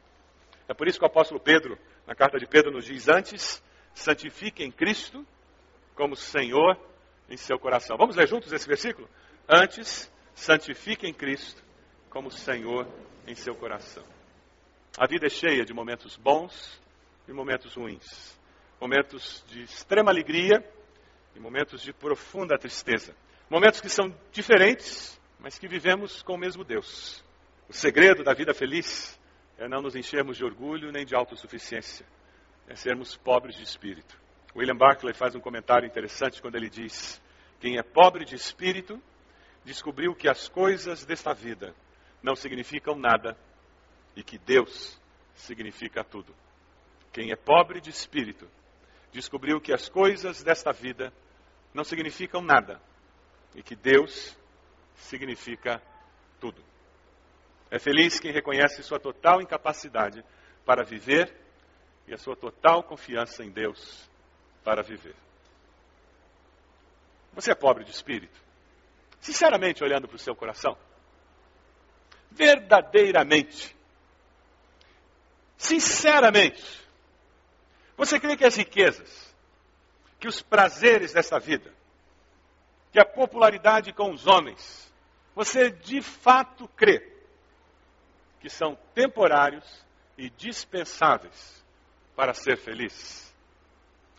É 0.69 0.75
por 0.75 0.87
isso 0.87 0.99
que 0.99 1.07
o 1.07 1.09
apóstolo 1.09 1.41
Pedro, 1.41 1.79
na 2.07 2.15
carta 2.15 2.39
de 2.39 2.47
Pedro, 2.47 2.71
nos 2.71 2.85
diz: 2.85 3.09
Antes, 3.09 3.63
santifiquem 3.95 4.71
Cristo 4.71 5.27
como 5.95 6.15
Senhor 6.15 6.79
em 7.31 7.37
seu 7.39 7.59
coração. 7.59 7.97
Vamos 7.97 8.15
ler 8.15 8.29
juntos 8.29 8.53
esse 8.53 8.69
versículo? 8.69 9.09
Antes, 9.49 10.13
santifiquem 10.35 11.15
Cristo 11.15 11.65
como 12.11 12.31
Senhor 12.31 12.87
em 13.27 13.35
seu 13.35 13.55
coração. 13.55 14.05
A 14.99 15.07
vida 15.07 15.25
é 15.25 15.31
cheia 15.31 15.65
de 15.65 15.73
momentos 15.73 16.15
bons 16.15 16.79
e 17.27 17.33
momentos 17.33 17.73
ruins. 17.73 18.39
Momentos 18.79 19.43
de 19.49 19.63
extrema 19.63 20.11
alegria 20.11 20.63
e 21.35 21.41
momentos 21.41 21.81
de 21.81 21.95
profunda 21.95 22.59
tristeza. 22.59 23.17
Momentos 23.49 23.81
que 23.81 23.89
são 23.89 24.15
diferentes, 24.31 25.19
mas 25.41 25.59
que 25.59 25.67
vivemos 25.67 26.21
com 26.21 26.35
o 26.35 26.39
mesmo 26.39 26.63
Deus. 26.63 27.27
O 27.69 27.73
segredo 27.73 28.25
da 28.25 28.33
vida 28.33 28.55
feliz 28.55 29.21
é 29.59 29.69
não 29.69 29.83
nos 29.83 29.95
enchermos 29.95 30.39
de 30.39 30.45
orgulho 30.45 30.91
nem 30.91 31.05
de 31.05 31.15
autossuficiência, 31.15 32.07
é 32.67 32.75
sermos 32.75 33.15
pobres 33.15 33.57
de 33.57 33.63
espírito. 33.63 34.19
William 34.57 34.77
Barclay 34.77 35.13
faz 35.13 35.35
um 35.35 35.41
comentário 35.41 35.87
interessante 35.87 36.41
quando 36.41 36.55
ele 36.55 36.71
diz: 36.71 37.21
Quem 37.61 37.77
é 37.77 37.83
pobre 37.83 38.25
de 38.25 38.35
espírito 38.35 38.99
descobriu 39.67 40.15
que 40.15 40.29
as 40.29 40.49
coisas 40.49 41.05
desta 41.05 41.35
vida 41.35 41.75
não 42.23 42.35
significam 42.35 42.97
nada 42.97 43.37
e 44.17 44.23
que 44.23 44.39
Deus 44.39 44.99
significa 45.35 46.03
tudo. 46.03 46.35
Quem 47.13 47.33
é 47.33 47.37
pobre 47.37 47.83
de 47.83 47.91
espírito 47.91 48.49
descobriu 49.13 49.61
que 49.61 49.75
as 49.75 49.91
coisas 49.91 50.43
desta 50.43 50.73
vida 50.73 51.13
não 51.75 51.85
significam 51.85 52.41
nada 52.41 52.81
e 53.55 53.63
que 53.63 53.77
Deus 53.77 54.35
significa 54.97 55.83
tudo. 56.41 56.63
É 57.71 57.79
feliz 57.79 58.19
quem 58.19 58.33
reconhece 58.33 58.83
sua 58.83 58.99
total 58.99 59.43
incapacidade 59.43 60.25
para 60.65 60.83
viver 60.83 61.35
e 62.07 62.15
a 62.15 62.19
sua 62.19 62.35
total 62.35 62.83
confiança 62.83 63.45
em 63.45 63.51
Deus 63.51 64.09
para 64.65 64.83
viver. 64.83 65.15
Você 67.35 67.53
é 67.53 67.55
pobre 67.55 67.85
de 67.85 67.91
espírito? 67.91 68.41
Sinceramente, 69.21 69.85
olhando 69.85 70.09
para 70.09 70.17
o 70.17 70.19
seu 70.19 70.35
coração? 70.35 70.77
Verdadeiramente? 72.31 73.77
Sinceramente? 75.57 76.87
Você 77.97 78.19
crê 78.19 78.37
que 78.37 78.45
as 78.45 78.57
riquezas, 78.57 79.35
que 80.19 80.29
os 80.29 80.41
prazeres 80.41 81.13
desta 81.13 81.39
vida, 81.39 81.75
que 82.93 82.99
a 82.99 83.05
popularidade 83.05 83.93
com 83.93 84.11
os 84.13 84.27
homens, 84.27 84.91
você 85.35 85.71
de 85.71 86.01
fato 86.01 86.67
crê 86.69 87.18
que 88.41 88.49
são 88.49 88.77
temporários 88.95 89.65
e 90.17 90.31
dispensáveis 90.31 91.65
para 92.17 92.35
ser 92.35 92.57
feliz. 92.59 93.35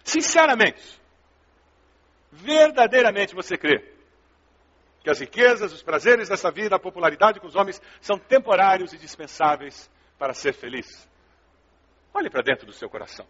Sinceramente, 0.03 0.99
verdadeiramente 2.31 3.35
você 3.35 3.57
crê 3.57 3.93
que 5.03 5.09
as 5.09 5.19
riquezas, 5.19 5.71
os 5.71 5.83
prazeres 5.83 6.29
dessa 6.29 6.51
vida, 6.51 6.75
a 6.75 6.79
popularidade 6.79 7.39
com 7.39 7.47
os 7.47 7.55
homens 7.55 7.81
são 8.01 8.17
temporários 8.17 8.93
e 8.93 8.97
dispensáveis 8.97 9.89
para 10.17 10.33
ser 10.33 10.53
feliz? 10.53 11.07
Olhe 12.13 12.29
para 12.29 12.41
dentro 12.41 12.65
do 12.65 12.73
seu 12.73 12.89
coração. 12.89 13.25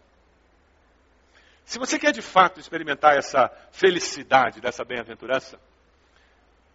Se 1.64 1.78
você 1.78 1.98
quer 1.98 2.12
de 2.12 2.22
fato 2.22 2.58
experimentar 2.58 3.16
essa 3.16 3.48
felicidade 3.70 4.60
dessa 4.60 4.84
bem-aventurança, 4.84 5.60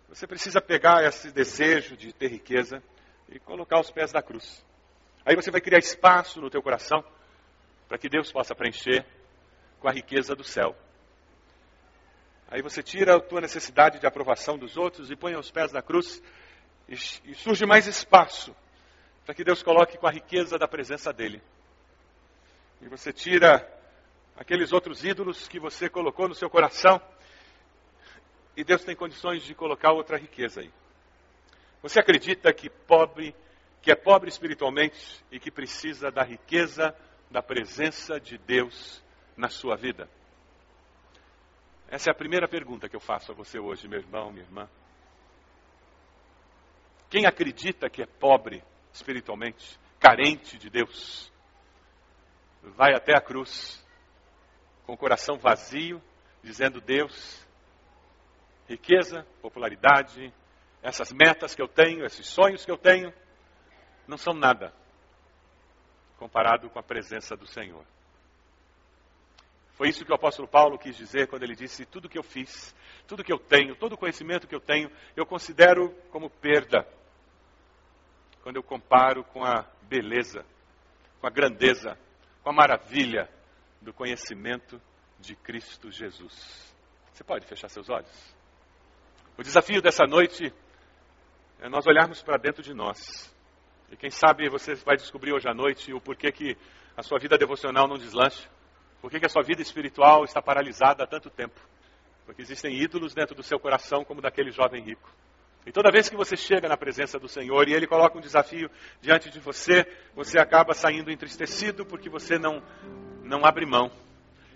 você 0.08 0.26
precisa 0.26 0.62
pegar 0.62 1.04
esse 1.04 1.32
desejo 1.32 1.98
de 1.98 2.14
ter 2.14 2.30
riqueza 2.30 2.82
e 3.30 3.40
colocar 3.40 3.80
os 3.80 3.92
pés 3.92 4.12
da 4.12 4.22
cruz. 4.22 4.64
Aí 5.26 5.36
você 5.36 5.50
vai 5.50 5.62
criar 5.62 5.80
espaço 5.80 6.40
no 6.40 6.50
teu 6.50 6.62
coração 6.62 7.04
para 7.88 7.98
que 7.98 8.10
Deus 8.10 8.32
possa 8.32 8.56
preencher 8.56 9.06
com 9.80 9.88
a 9.88 9.92
riqueza 9.92 10.36
do 10.36 10.44
céu. 10.44 10.76
Aí 12.48 12.62
você 12.62 12.84
tira 12.84 13.16
a 13.16 13.20
tua 13.20 13.42
necessidade 13.42 14.00
de 14.00 14.06
aprovação 14.06 14.58
dos 14.58 14.78
outros 14.78 15.10
e 15.10 15.16
põe 15.16 15.34
aos 15.34 15.50
pés 15.50 15.72
da 15.72 15.82
cruz 15.82 16.22
e, 16.88 16.94
e 16.94 17.36
surge 17.36 17.66
mais 17.66 17.88
espaço 17.88 18.56
para 19.26 19.34
que 19.34 19.44
Deus 19.44 19.64
coloque 19.64 19.98
com 19.98 20.08
a 20.08 20.12
riqueza 20.12 20.58
da 20.58 20.68
presença 20.68 21.12
dele. 21.12 21.42
E 22.82 22.88
você 22.88 23.12
tira 23.12 23.68
aqueles 24.36 24.72
outros 24.72 25.04
ídolos 25.04 25.48
que 25.48 25.60
você 25.60 25.90
colocou 25.90 26.28
no 26.28 26.36
seu 26.36 26.50
coração 26.50 27.02
e 28.56 28.64
Deus 28.64 28.84
tem 28.84 28.96
condições 28.96 29.44
de 29.44 29.56
colocar 29.56 29.92
outra 29.92 30.18
riqueza 30.18 30.62
aí. 30.62 30.72
Você 31.82 32.00
acredita 32.00 32.54
que 32.54 32.70
pobre, 32.70 33.36
que 33.82 33.92
é 33.92 33.96
pobre 33.96 34.30
espiritualmente 34.30 35.24
e 35.32 35.40
que 35.40 35.52
precisa 35.52 36.12
da 36.12 36.24
riqueza 36.24 36.96
da 37.30 37.42
presença 37.42 38.20
de 38.20 38.38
Deus 38.38 39.04
na 39.36 39.50
sua 39.50 39.76
vida? 39.76 40.10
Essa 41.88 42.10
é 42.10 42.12
a 42.12 42.16
primeira 42.16 42.48
pergunta 42.48 42.90
que 42.90 42.96
eu 42.96 43.00
faço 43.00 43.32
a 43.32 43.36
você 43.36 43.60
hoje, 43.60 43.88
meu 43.88 44.00
irmão, 44.00 44.32
minha 44.32 44.46
irmã. 44.46 44.70
Quem 47.10 47.26
acredita 47.26 47.90
que 47.90 48.02
é 48.02 48.06
pobre 48.06 48.64
espiritualmente, 48.92 49.80
carente 50.00 50.58
de 50.58 50.70
Deus? 50.70 51.32
vai 52.76 52.94
até 52.96 53.16
a 53.16 53.22
cruz 53.22 53.84
com 54.86 54.94
o 54.94 54.98
coração 54.98 55.38
vazio, 55.38 56.02
dizendo: 56.44 56.82
Deus, 56.82 57.46
riqueza, 58.68 59.26
popularidade, 59.42 60.34
essas 60.86 61.12
metas 61.12 61.56
que 61.56 61.62
eu 61.62 61.68
tenho, 61.68 62.06
esses 62.06 62.28
sonhos 62.28 62.64
que 62.64 62.70
eu 62.70 62.78
tenho, 62.78 63.12
não 64.08 64.18
são 64.18 64.36
nada 64.36 64.72
comparado 66.18 66.70
com 66.70 66.78
a 66.78 66.84
presença 66.84 67.36
do 67.36 67.48
Senhor. 67.48 67.84
Foi 69.74 69.90
isso 69.90 70.06
que 70.06 70.12
o 70.12 70.16
apóstolo 70.16 70.48
Paulo 70.48 70.78
quis 70.78 70.96
dizer 70.96 71.28
quando 71.28 71.42
ele 71.42 71.56
disse: 71.56 71.86
Tudo 71.86 72.08
que 72.08 72.18
eu 72.18 72.24
fiz, 72.24 72.74
tudo 73.08 73.24
que 73.24 73.34
eu 73.34 73.40
tenho, 73.40 73.76
todo 73.76 73.94
o 73.94 73.98
conhecimento 73.98 74.48
que 74.48 74.56
eu 74.56 74.60
tenho, 74.60 74.90
eu 75.16 75.26
considero 75.26 75.90
como 76.12 76.30
perda. 76.30 76.88
Quando 78.44 78.58
eu 78.58 78.64
comparo 78.64 79.24
com 79.24 79.44
a 79.44 79.66
beleza, 79.82 80.46
com 81.20 81.26
a 81.26 81.32
grandeza, 81.32 81.98
com 82.44 82.52
a 82.52 82.54
maravilha 82.54 83.28
do 83.82 83.92
conhecimento 83.92 84.80
de 85.20 85.36
Cristo 85.36 85.92
Jesus. 85.92 86.74
Você 87.12 87.24
pode 87.24 87.48
fechar 87.48 87.70
seus 87.70 87.90
olhos? 87.90 88.36
O 89.36 89.42
desafio 89.42 89.82
dessa 89.82 90.06
noite 90.06 90.54
é 91.60 91.70
nós 91.70 91.86
olharmos 91.88 92.22
para 92.22 92.38
dentro 92.38 92.62
de 92.62 92.74
nós. 92.74 93.34
E 93.92 93.96
quem 93.96 94.10
sabe 94.10 94.50
você 94.50 94.76
vai 94.76 94.96
descobrir 94.96 95.34
hoje 95.34 95.48
à 95.48 95.54
noite 95.54 95.94
o 95.94 96.02
porquê 96.02 96.32
que 96.32 96.58
a 96.98 97.04
sua 97.04 97.20
vida 97.20 97.38
devocional 97.38 97.88
não 97.88 97.98
deslancha. 97.98 98.50
Por 99.02 99.12
que 99.12 99.26
a 99.26 99.30
sua 99.30 99.44
vida 99.44 99.62
espiritual 99.62 100.24
está 100.24 100.42
paralisada 100.42 101.04
há 101.04 101.08
tanto 101.08 101.30
tempo? 101.30 101.60
Porque 102.26 102.42
existem 102.42 102.76
ídolos 102.76 103.14
dentro 103.14 103.36
do 103.36 103.44
seu 103.44 103.60
coração, 103.60 104.04
como 104.04 104.22
daquele 104.22 104.52
jovem 104.52 104.84
rico. 104.84 105.10
E 105.66 105.72
toda 105.72 105.92
vez 105.92 106.10
que 106.10 106.16
você 106.16 106.36
chega 106.36 106.68
na 106.68 106.78
presença 106.78 107.20
do 107.20 107.28
Senhor 107.28 107.68
e 107.68 107.74
Ele 107.74 107.88
coloca 107.88 108.18
um 108.18 108.22
desafio 108.22 108.70
diante 109.02 109.30
de 109.30 109.40
você, 109.40 109.86
você 110.16 110.40
acaba 110.40 110.74
saindo 110.74 111.12
entristecido 111.12 111.86
porque 111.86 112.10
você 112.10 112.38
não, 112.38 112.62
não 113.24 113.46
abre 113.46 113.66
mão. 113.66 113.92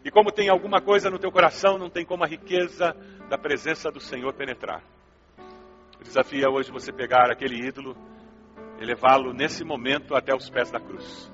E 0.04 0.12
como 0.12 0.32
tem 0.32 0.50
alguma 0.50 0.82
coisa 0.82 1.10
no 1.10 1.20
teu 1.20 1.32
coração, 1.32 1.78
não 1.78 1.90
tem 1.90 2.06
como 2.06 2.24
a 2.24 2.28
riqueza 2.28 2.96
da 3.28 3.38
presença 3.38 3.92
do 3.92 4.00
Senhor 4.00 4.34
penetrar. 4.34 4.84
O 6.00 6.04
desafio 6.04 6.46
é 6.46 6.50
hoje 6.50 6.72
você 6.72 6.92
pegar 6.92 7.30
aquele 7.32 7.68
ídolo 7.68 7.96
e 8.80 8.86
levá-lo 8.86 9.34
nesse 9.34 9.64
momento 9.64 10.16
até 10.16 10.34
os 10.34 10.50
pés 10.50 10.72
da 10.72 10.80
cruz 10.80 11.32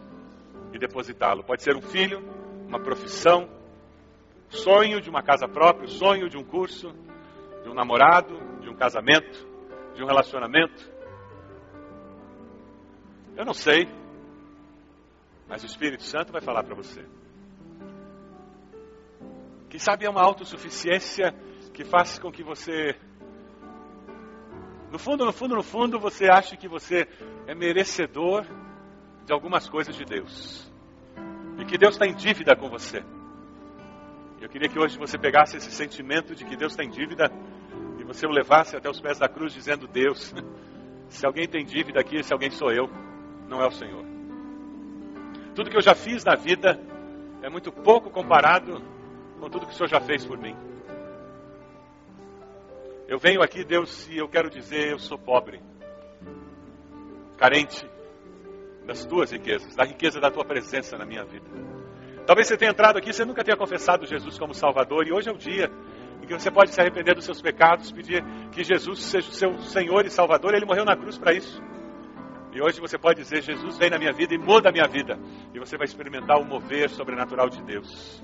e 0.74 0.80
depositá-lo. 0.80 1.44
Pode 1.44 1.64
ser 1.64 1.76
um 1.76 1.82
filho, 1.82 2.20
uma 2.68 2.80
profissão, 2.80 3.48
sonho 4.50 5.00
de 5.00 5.10
uma 5.10 5.22
casa 5.22 5.48
própria, 5.48 5.88
sonho 5.88 6.28
de 6.28 6.38
um 6.38 6.44
curso, 6.44 6.94
de 7.64 7.70
um 7.70 7.74
namorado, 7.74 8.38
de 8.62 8.70
um 8.70 8.76
casamento, 8.76 9.48
de 9.94 10.04
um 10.04 10.08
relacionamento. 10.08 10.92
Eu 13.38 13.46
não 13.46 13.54
sei, 13.54 13.88
mas 15.48 15.62
o 15.64 15.66
Espírito 15.66 16.04
Santo 16.04 16.32
vai 16.32 16.42
falar 16.42 16.64
para 16.64 16.76
você. 16.76 17.06
Quem 19.70 19.80
sabe 19.80 20.06
é 20.06 20.10
uma 20.10 20.22
autossuficiência 20.22 21.34
que 21.74 21.84
faz 21.84 22.18
com 22.18 22.32
que 22.32 22.44
você, 22.44 22.96
no 24.96 25.00
fundo, 25.00 25.26
no 25.26 25.34
fundo, 25.34 25.56
no 25.58 25.64
fundo, 25.64 26.00
você 26.00 26.30
ache 26.30 26.56
que 26.56 26.70
você 26.70 27.06
é 27.46 27.54
merecedor 27.54 28.46
de 29.26 29.34
algumas 29.34 29.68
coisas 29.68 29.94
de 29.94 30.06
Deus. 30.06 30.72
E 31.60 31.66
que 31.66 31.78
Deus 31.78 31.96
está 31.96 32.08
em 32.08 32.16
dívida 32.16 32.56
com 32.56 32.70
você. 32.70 33.04
Eu 34.40 34.48
queria 34.48 34.70
que 34.70 34.80
hoje 34.80 34.98
você 34.98 35.18
pegasse 35.18 35.58
esse 35.58 35.70
sentimento 35.70 36.34
de 36.34 36.46
que 36.46 36.56
Deus 36.56 36.72
está 36.72 36.82
em 36.82 36.90
dívida 36.90 37.30
e 38.00 38.06
você 38.06 38.26
o 38.26 38.30
levasse 38.30 38.78
até 38.78 38.90
os 38.90 39.02
pés 39.02 39.20
da 39.20 39.28
cruz 39.28 39.54
dizendo: 39.54 39.86
Deus, 39.86 40.34
se 41.10 41.26
alguém 41.26 41.46
tem 41.46 41.66
dívida 41.66 42.00
aqui, 42.00 42.24
se 42.24 42.32
alguém 42.32 42.50
sou 42.50 42.72
eu, 42.72 42.90
não 43.50 43.62
é 43.62 43.68
o 43.68 43.72
Senhor. 43.72 44.06
Tudo 45.54 45.70
que 45.70 45.76
eu 45.76 45.84
já 45.84 45.94
fiz 45.94 46.24
na 46.24 46.36
vida 46.36 46.80
é 47.42 47.50
muito 47.50 47.70
pouco 47.70 48.10
comparado 48.10 48.82
com 49.42 49.50
tudo 49.50 49.66
que 49.66 49.74
o 49.74 49.76
Senhor 49.76 49.90
já 49.90 50.00
fez 50.00 50.24
por 50.24 50.38
mim. 50.38 50.56
Eu 53.08 53.20
venho 53.20 53.42
aqui, 53.44 53.64
Deus, 53.64 54.08
e 54.10 54.18
eu 54.18 54.28
quero 54.28 54.50
dizer: 54.50 54.92
eu 54.92 55.00
sou 55.00 55.18
pobre, 55.18 55.62
carente 57.38 57.88
das 58.86 59.06
tuas 59.06 59.32
riquezas, 59.32 59.76
da 59.76 59.84
riqueza 59.84 60.20
da 60.20 60.32
tua 60.32 60.44
presença 60.44 60.98
na 60.98 61.06
minha 61.06 61.24
vida. 61.24 61.46
Talvez 62.26 62.48
você 62.48 62.58
tenha 62.58 62.72
entrado 62.72 62.98
aqui, 62.98 63.14
você 63.14 63.24
nunca 63.24 63.44
tenha 63.44 63.56
confessado 63.56 64.06
Jesus 64.06 64.40
como 64.40 64.54
Salvador, 64.54 65.08
e 65.08 65.14
hoje 65.14 65.30
é 65.30 65.32
o 65.32 65.38
dia 65.38 65.72
em 66.22 66.26
que 66.26 66.34
você 66.34 66.50
pode 66.50 66.72
se 66.72 66.82
arrepender 66.82 67.14
dos 67.14 67.26
seus 67.26 67.42
pecados, 67.42 67.92
pedir 67.92 68.24
que 68.52 68.64
Jesus 68.64 69.04
seja 69.04 69.30
o 69.30 69.34
seu 69.34 69.58
Senhor 69.60 70.06
e 70.06 70.10
Salvador, 70.10 70.56
ele 70.56 70.66
morreu 70.66 70.86
na 70.86 70.96
cruz 70.96 71.18
para 71.18 71.34
isso. 71.34 71.62
E 72.52 72.62
hoje 72.62 72.80
você 72.80 72.98
pode 72.98 73.22
dizer: 73.22 73.44
Jesus 73.44 73.78
vem 73.78 73.92
na 73.92 74.00
minha 74.00 74.14
vida 74.14 74.34
e 74.34 74.38
muda 74.40 74.70
a 74.70 74.72
minha 74.72 74.88
vida, 74.88 75.20
e 75.54 75.60
você 75.60 75.78
vai 75.78 75.86
experimentar 75.86 76.40
o 76.40 76.46
mover 76.46 76.90
sobrenatural 76.90 77.50
de 77.50 77.62
Deus. 77.62 78.24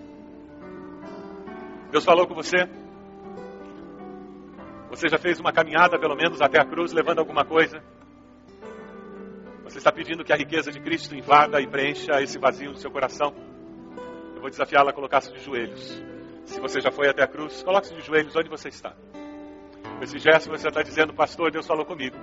Deus 1.91 2.03
falou 2.03 2.25
com 2.25 2.33
você? 2.33 2.67
Você 4.91 5.07
já 5.07 5.17
fez 5.17 5.39
uma 5.39 5.53
caminhada, 5.53 5.97
pelo 5.97 6.17
menos, 6.17 6.41
até 6.41 6.59
a 6.59 6.65
cruz, 6.65 6.91
levando 6.91 7.19
alguma 7.19 7.45
coisa? 7.45 7.81
Você 9.63 9.77
está 9.77 9.89
pedindo 9.89 10.21
que 10.21 10.33
a 10.33 10.35
riqueza 10.35 10.69
de 10.69 10.81
Cristo 10.81 11.15
invada 11.15 11.61
e 11.61 11.65
preencha 11.65 12.21
esse 12.21 12.37
vazio 12.37 12.71
no 12.71 12.77
seu 12.77 12.91
coração? 12.91 13.33
Eu 14.35 14.41
vou 14.41 14.49
desafiá-la 14.49 14.91
a 14.91 14.93
colocar-se 14.93 15.31
de 15.31 15.39
joelhos. 15.39 16.03
Se 16.43 16.59
você 16.59 16.81
já 16.81 16.91
foi 16.91 17.07
até 17.07 17.23
a 17.23 17.27
cruz, 17.27 17.63
coloque-se 17.63 17.95
de 17.95 18.01
joelhos 18.01 18.35
onde 18.35 18.49
você 18.49 18.67
está. 18.67 18.93
Com 19.97 20.03
esse 20.03 20.19
gesto 20.19 20.49
você 20.49 20.67
está 20.67 20.81
dizendo, 20.81 21.13
pastor, 21.13 21.51
Deus 21.51 21.65
falou 21.65 21.85
comigo. 21.85 22.17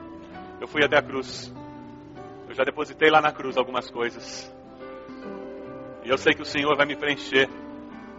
Eu 0.61 0.69
fui 0.69 0.85
até 0.85 0.99
a 0.99 1.03
cruz. 1.03 1.51
Eu 2.51 2.55
já 2.55 2.65
depositei 2.65 3.09
lá 3.09 3.23
na 3.23 3.33
cruz 3.33 3.57
algumas 3.57 3.91
coisas. 3.91 4.55
E 6.05 6.11
eu 6.11 6.19
sei 6.19 6.35
que 6.35 6.43
o 6.43 6.45
Senhor 6.45 6.77
vai 6.77 6.85
me 6.85 6.97
preencher. 6.97 7.49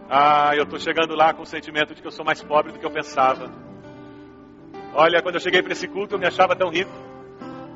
Ah, 0.10 0.56
eu 0.56 0.64
estou 0.64 0.80
chegando 0.80 1.14
lá 1.14 1.36
com 1.36 1.44
o 1.44 1.46
sentimento 1.46 1.94
de 1.94 2.02
que 2.02 2.08
eu 2.08 2.12
sou 2.12 2.26
mais 2.26 2.44
pobre 2.44 2.72
do 2.72 2.80
que 2.80 2.86
eu 2.86 2.92
pensava. 2.92 3.69
Olha, 4.94 5.22
quando 5.22 5.36
eu 5.36 5.42
cheguei 5.42 5.62
para 5.62 5.72
esse 5.72 5.88
culto, 5.88 6.16
eu 6.16 6.20
me 6.20 6.26
achava 6.26 6.56
tão 6.56 6.70
rico. 6.70 6.92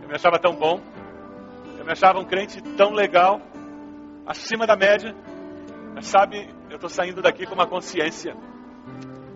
Eu 0.01 0.07
me 0.07 0.15
achava 0.15 0.39
tão 0.39 0.55
bom. 0.55 0.81
Eu 1.77 1.85
me 1.85 1.91
achava 1.91 2.19
um 2.19 2.25
crente 2.25 2.61
tão 2.75 2.91
legal, 2.91 3.41
acima 4.25 4.65
da 4.65 4.75
média. 4.75 5.13
Mas 5.93 6.07
sabe, 6.07 6.49
eu 6.69 6.75
estou 6.75 6.89
saindo 6.89 7.21
daqui 7.21 7.45
com 7.45 7.53
uma 7.53 7.67
consciência. 7.67 8.35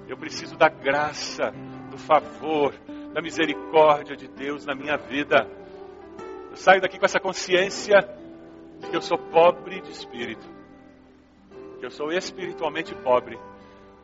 Eu 0.08 0.18
preciso 0.18 0.58
da 0.58 0.70
graça, 0.70 1.54
do 1.92 1.98
favor, 1.98 2.74
da 3.14 3.22
misericórdia 3.22 4.16
de 4.16 4.28
Deus 4.28 4.66
na 4.66 4.74
minha 4.74 4.98
vida. 4.98 5.48
Eu 6.50 6.56
saio 6.56 6.82
daqui 6.82 6.98
com 6.98 7.06
essa 7.06 7.20
consciência 7.20 8.00
de 8.80 8.90
que 8.90 8.96
eu 8.96 9.02
sou 9.02 9.18
pobre 9.18 9.82
de 9.82 9.92
espírito, 9.92 10.48
que 11.80 11.86
eu 11.86 11.92
sou 11.92 12.12
espiritualmente 12.12 12.96
pobre. 12.96 13.38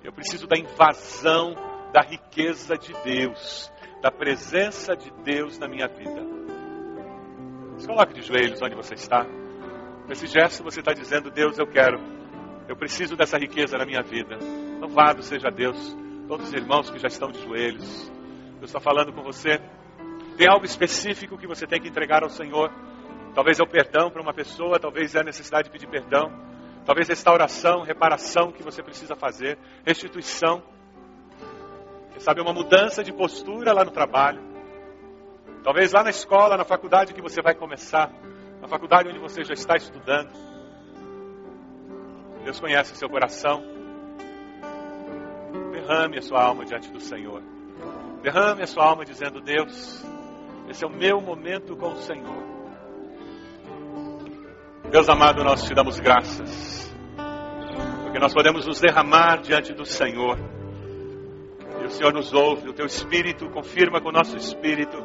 Eu 0.04 0.12
preciso 0.12 0.46
da 0.46 0.58
invasão 0.58 1.56
da 1.94 2.02
riqueza 2.02 2.76
de 2.76 2.92
Deus, 3.04 3.72
da 4.02 4.12
presença 4.12 4.96
de 4.96 5.12
Deus 5.24 5.60
na 5.60 5.68
minha 5.68 5.88
vida. 5.88 6.22
Se 7.78 7.86
coloque 7.86 8.16
de 8.16 8.24
joelhos 8.24 8.60
onde 8.64 8.74
você 8.74 8.96
está. 8.96 9.24
Com 9.24 10.12
esse 10.12 10.26
gesto 10.26 10.64
você 10.64 10.80
está 10.80 10.92
dizendo, 10.92 11.30
Deus, 11.30 11.60
eu 11.60 11.68
quero. 11.68 12.00
Eu 12.68 12.76
preciso 12.76 13.16
dessa 13.16 13.38
riqueza 13.38 13.78
na 13.78 13.86
minha 13.86 14.02
vida. 14.02 14.40
Louvado 14.82 15.22
seja 15.22 15.52
Deus. 15.52 15.96
Todos 16.28 16.48
os 16.48 16.54
irmãos 16.54 16.90
que 16.90 16.98
já 16.98 17.08
estão 17.08 17.32
de 17.32 17.40
joelhos. 17.44 18.12
Deus 18.58 18.70
está 18.70 18.80
falando 18.80 19.14
com 19.14 19.22
você. 19.22 19.62
Tem 20.36 20.48
algo 20.48 20.66
específico 20.66 21.38
que 21.38 21.46
você 21.46 21.68
tem 21.68 21.80
que 21.80 21.90
entregar 21.90 22.24
ao 22.24 22.30
Senhor. 22.30 22.72
Talvez 23.36 23.60
é 23.60 23.64
o 23.64 23.68
perdão 23.68 24.10
para 24.10 24.22
uma 24.22 24.34
pessoa, 24.34 24.80
talvez 24.80 25.14
é 25.14 25.20
a 25.20 25.24
necessidade 25.24 25.66
de 25.66 25.72
pedir 25.72 25.88
perdão. 25.88 26.32
Talvez 26.86 27.08
restauração, 27.08 27.84
reparação 27.84 28.52
que 28.52 28.64
você 28.64 28.82
precisa 28.82 29.16
fazer, 29.16 29.60
restituição. 29.86 30.73
Quem 32.14 32.20
sabe 32.20 32.42
uma 32.42 32.54
mudança 32.54 33.04
de 33.04 33.12
postura 33.12 33.74
lá 33.74 33.84
no 33.84 33.92
trabalho. 33.92 34.42
Talvez 35.64 35.92
lá 35.92 36.04
na 36.04 36.12
escola, 36.12 36.56
na 36.56 36.64
faculdade 36.64 37.14
que 37.14 37.22
você 37.22 37.42
vai 37.42 37.56
começar, 37.56 38.12
na 38.62 38.68
faculdade 38.68 39.10
onde 39.10 39.20
você 39.20 39.44
já 39.44 39.54
está 39.54 39.76
estudando. 39.76 40.30
Deus 42.44 42.60
conhece 42.60 42.94
o 42.94 42.96
seu 42.96 43.10
coração. 43.10 43.64
Derrame 45.72 46.20
a 46.20 46.22
sua 46.22 46.44
alma 46.44 46.64
diante 46.66 46.92
do 46.92 47.00
Senhor. 47.00 47.42
Derrame 48.22 48.62
a 48.62 48.68
sua 48.68 48.86
alma 48.86 49.04
dizendo: 49.04 49.42
Deus, 49.42 50.06
esse 50.70 50.84
é 50.84 50.88
o 50.88 50.92
meu 50.92 51.20
momento 51.20 51.76
com 51.76 51.92
o 51.92 51.98
Senhor. 51.98 52.44
Deus 54.92 55.10
amado, 55.10 55.44
nós 55.44 55.64
te 55.64 55.74
damos 55.74 56.00
graças, 56.00 56.94
porque 58.04 58.20
nós 58.20 58.34
podemos 58.34 58.68
nos 58.68 58.80
derramar 58.80 59.42
diante 59.42 59.74
do 59.74 59.86
Senhor. 59.86 60.38
Senhor 61.94 62.12
nos 62.12 62.34
ouve, 62.34 62.70
o 62.70 62.74
teu 62.74 62.86
Espírito 62.86 63.50
confirma 63.50 64.02
com 64.02 64.10
o 64.10 64.12
nosso 64.12 64.36
Espírito 64.36 64.98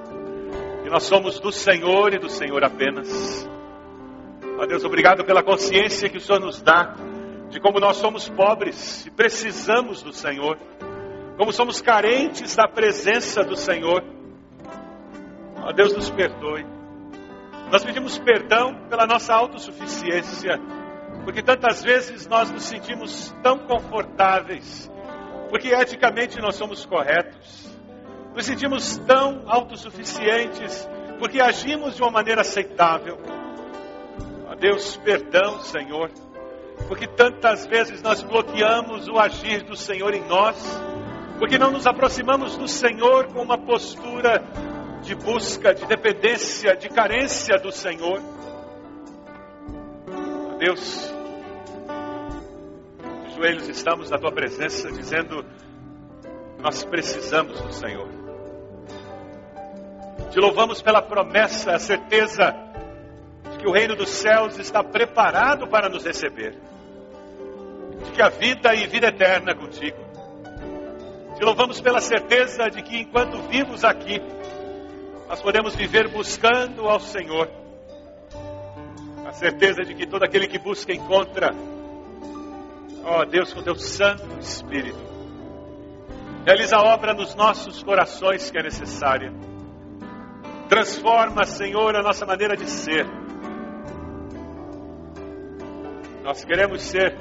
que 0.83 0.90
nós 0.90 1.03
somos 1.03 1.38
do 1.38 1.53
Senhor 1.53 2.14
e 2.14 2.18
do 2.18 2.31
Senhor 2.31 2.64
apenas. 2.64 3.48
Ó 4.59 4.64
Deus, 4.64 4.85
obrigado 4.85 5.22
pela 5.22 5.42
consciência 5.42 6.09
que 6.09 6.16
o 6.16 6.20
Senhor 6.20 6.40
nos 6.40 6.62
dá 6.62 6.96
de 7.51 7.61
como 7.61 7.79
nós 7.79 7.98
somos 7.98 8.29
pobres 8.31 9.05
e 9.07 9.11
precisamos 9.11 10.03
do 10.03 10.14
Senhor, 10.14 10.59
como 11.37 11.53
somos 11.53 11.83
carentes 11.83 12.57
da 12.57 12.66
presença 12.66 13.44
do 13.44 13.55
Senhor. 13.55 14.03
Ó 15.62 15.72
Deus, 15.72 15.92
nos 15.94 16.09
perdoe. 16.09 16.64
Nós 17.70 17.85
pedimos 17.85 18.18
perdão 18.18 18.87
pela 18.88 19.07
nossa 19.07 19.35
autossuficiência, 19.35 20.59
porque 21.24 21.42
tantas 21.42 21.83
vezes 21.85 22.27
nós 22.27 22.51
nos 22.51 22.62
sentimos 22.62 23.35
tão 23.42 23.59
confortáveis, 23.59 24.90
porque 25.49 25.69
eticamente 25.69 26.41
nós 26.41 26.57
somos 26.57 26.85
corretos, 26.85 27.69
nos 28.35 28.45
sentimos 28.45 28.99
tão 28.99 29.43
autossuficientes, 29.47 30.89
porque 31.19 31.41
agimos 31.41 31.97
de 31.97 32.03
uma 32.03 32.11
maneira 32.11 32.43
aceitável. 32.43 33.19
Ó 34.49 34.55
Deus, 34.55 34.97
perdão, 34.99 35.61
Senhor, 35.61 36.11
porque 36.87 37.07
tantas 37.07 37.67
vezes 37.67 38.03
nós 38.03 38.23
bloqueamos 38.23 39.09
o 39.09 39.19
agir 39.19 39.63
do 39.65 39.77
Senhor 39.77 40.15
em 40.15 40.25
nós, 40.27 40.57
porque 41.39 41.59
não 41.59 41.71
nos 41.71 41.87
aproximamos 41.87 42.57
do 42.57 42.69
Senhor 42.69 43.33
com 43.33 43.43
uma 43.43 43.59
postura 43.59 44.43
de 45.03 45.15
busca, 45.15 45.75
de 45.75 45.87
dependência, 45.87 46.77
de 46.77 46.89
carência 46.89 47.59
do 47.59 47.73
Senhor. 47.73 48.21
Deus, 50.59 51.15
de 51.15 51.18
joelhos 53.38 53.68
estamos 53.68 54.11
na 54.11 54.18
tua 54.18 54.33
presença 54.33 54.90
dizendo: 54.90 55.44
nós 56.59 56.85
precisamos 56.85 57.61
do 57.61 57.72
Senhor. 57.72 58.09
Te 60.31 60.40
louvamos 60.40 60.83
pela 60.83 61.01
promessa, 61.01 61.72
a 61.72 61.79
certeza 61.79 62.53
de 63.53 63.59
que 63.59 63.68
o 63.68 63.72
reino 63.72 63.94
dos 63.94 64.09
céus 64.09 64.59
está 64.59 64.83
preparado 64.83 65.68
para 65.68 65.88
nos 65.88 66.05
receber, 66.05 66.57
de 68.05 68.11
que 68.11 68.20
a 68.20 68.29
vida 68.29 68.74
e 68.74 68.87
vida 68.88 69.07
eterna 69.07 69.55
contigo. 69.55 69.98
Te 71.37 71.44
louvamos 71.44 71.81
pela 71.81 72.01
certeza 72.01 72.68
de 72.68 72.83
que 72.83 72.98
enquanto 72.98 73.40
vivos 73.42 73.85
aqui, 73.85 74.20
nós 75.29 75.40
podemos 75.40 75.77
viver 75.77 76.09
buscando 76.09 76.88
ao 76.88 76.98
Senhor 76.98 77.48
a 79.24 79.33
certeza 79.33 79.85
de 79.85 79.94
que 79.94 80.07
todo 80.07 80.24
aquele 80.24 80.48
que 80.48 80.59
busca 80.59 80.92
encontra. 80.92 81.55
Ó 83.09 83.23
oh, 83.23 83.25
Deus, 83.25 83.55
com 83.55 83.62
teu 83.62 83.75
Santo 83.75 84.38
Espírito, 84.38 84.99
realiza 86.44 86.77
a 86.77 86.83
obra 86.83 87.14
nos 87.14 87.35
nossos 87.35 87.83
corações 87.83 88.51
que 88.51 88.59
é 88.59 88.62
necessária. 88.62 89.33
Transforma, 90.68 91.47
Senhor, 91.47 91.97
a 91.97 92.03
nossa 92.03 92.27
maneira 92.27 92.55
de 92.55 92.68
ser. 92.68 93.07
Nós 96.23 96.44
queremos 96.44 96.83
ser 96.83 97.16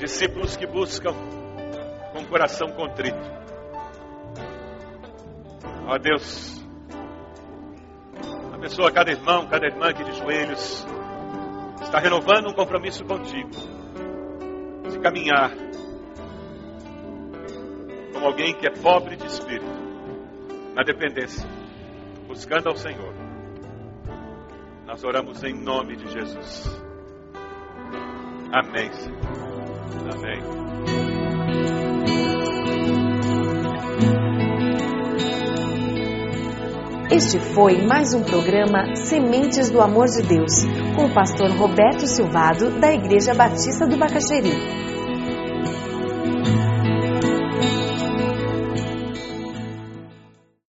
discípulos 0.00 0.56
que 0.56 0.66
buscam 0.66 1.14
com 2.12 2.22
o 2.22 2.26
coração 2.26 2.72
contrito. 2.72 3.30
Ó 5.86 5.96
Deus, 5.98 6.60
Abençoa 8.52 8.90
cada 8.90 9.12
irmão, 9.12 9.46
cada 9.46 9.66
irmã 9.66 9.90
aqui 9.90 10.02
de 10.02 10.18
joelhos. 10.18 10.84
Está 11.80 12.00
renovando 12.00 12.48
um 12.48 12.52
compromisso 12.52 13.04
contigo. 13.04 13.81
Caminhar 15.02 15.50
como 18.12 18.26
alguém 18.26 18.54
que 18.54 18.68
é 18.68 18.70
pobre 18.70 19.16
de 19.16 19.26
espírito, 19.26 19.66
na 20.76 20.84
dependência, 20.84 21.44
buscando 22.28 22.68
ao 22.68 22.76
Senhor. 22.76 23.12
Nós 24.86 25.02
oramos 25.02 25.42
em 25.42 25.54
nome 25.54 25.96
de 25.96 26.06
Jesus. 26.08 26.80
Amém, 28.52 28.92
Senhor. 28.92 29.18
Amém. 30.14 30.40
Este 37.10 37.40
foi 37.40 37.84
mais 37.84 38.14
um 38.14 38.22
programa 38.22 38.94
Sementes 38.94 39.68
do 39.68 39.80
Amor 39.80 40.06
de 40.06 40.22
Deus, 40.22 40.64
com 40.96 41.06
o 41.06 41.12
pastor 41.12 41.50
Roberto 41.50 42.06
Silvado, 42.06 42.78
da 42.78 42.92
Igreja 42.92 43.34
Batista 43.34 43.86
do 43.86 43.98
Bacaxeri. 43.98 44.91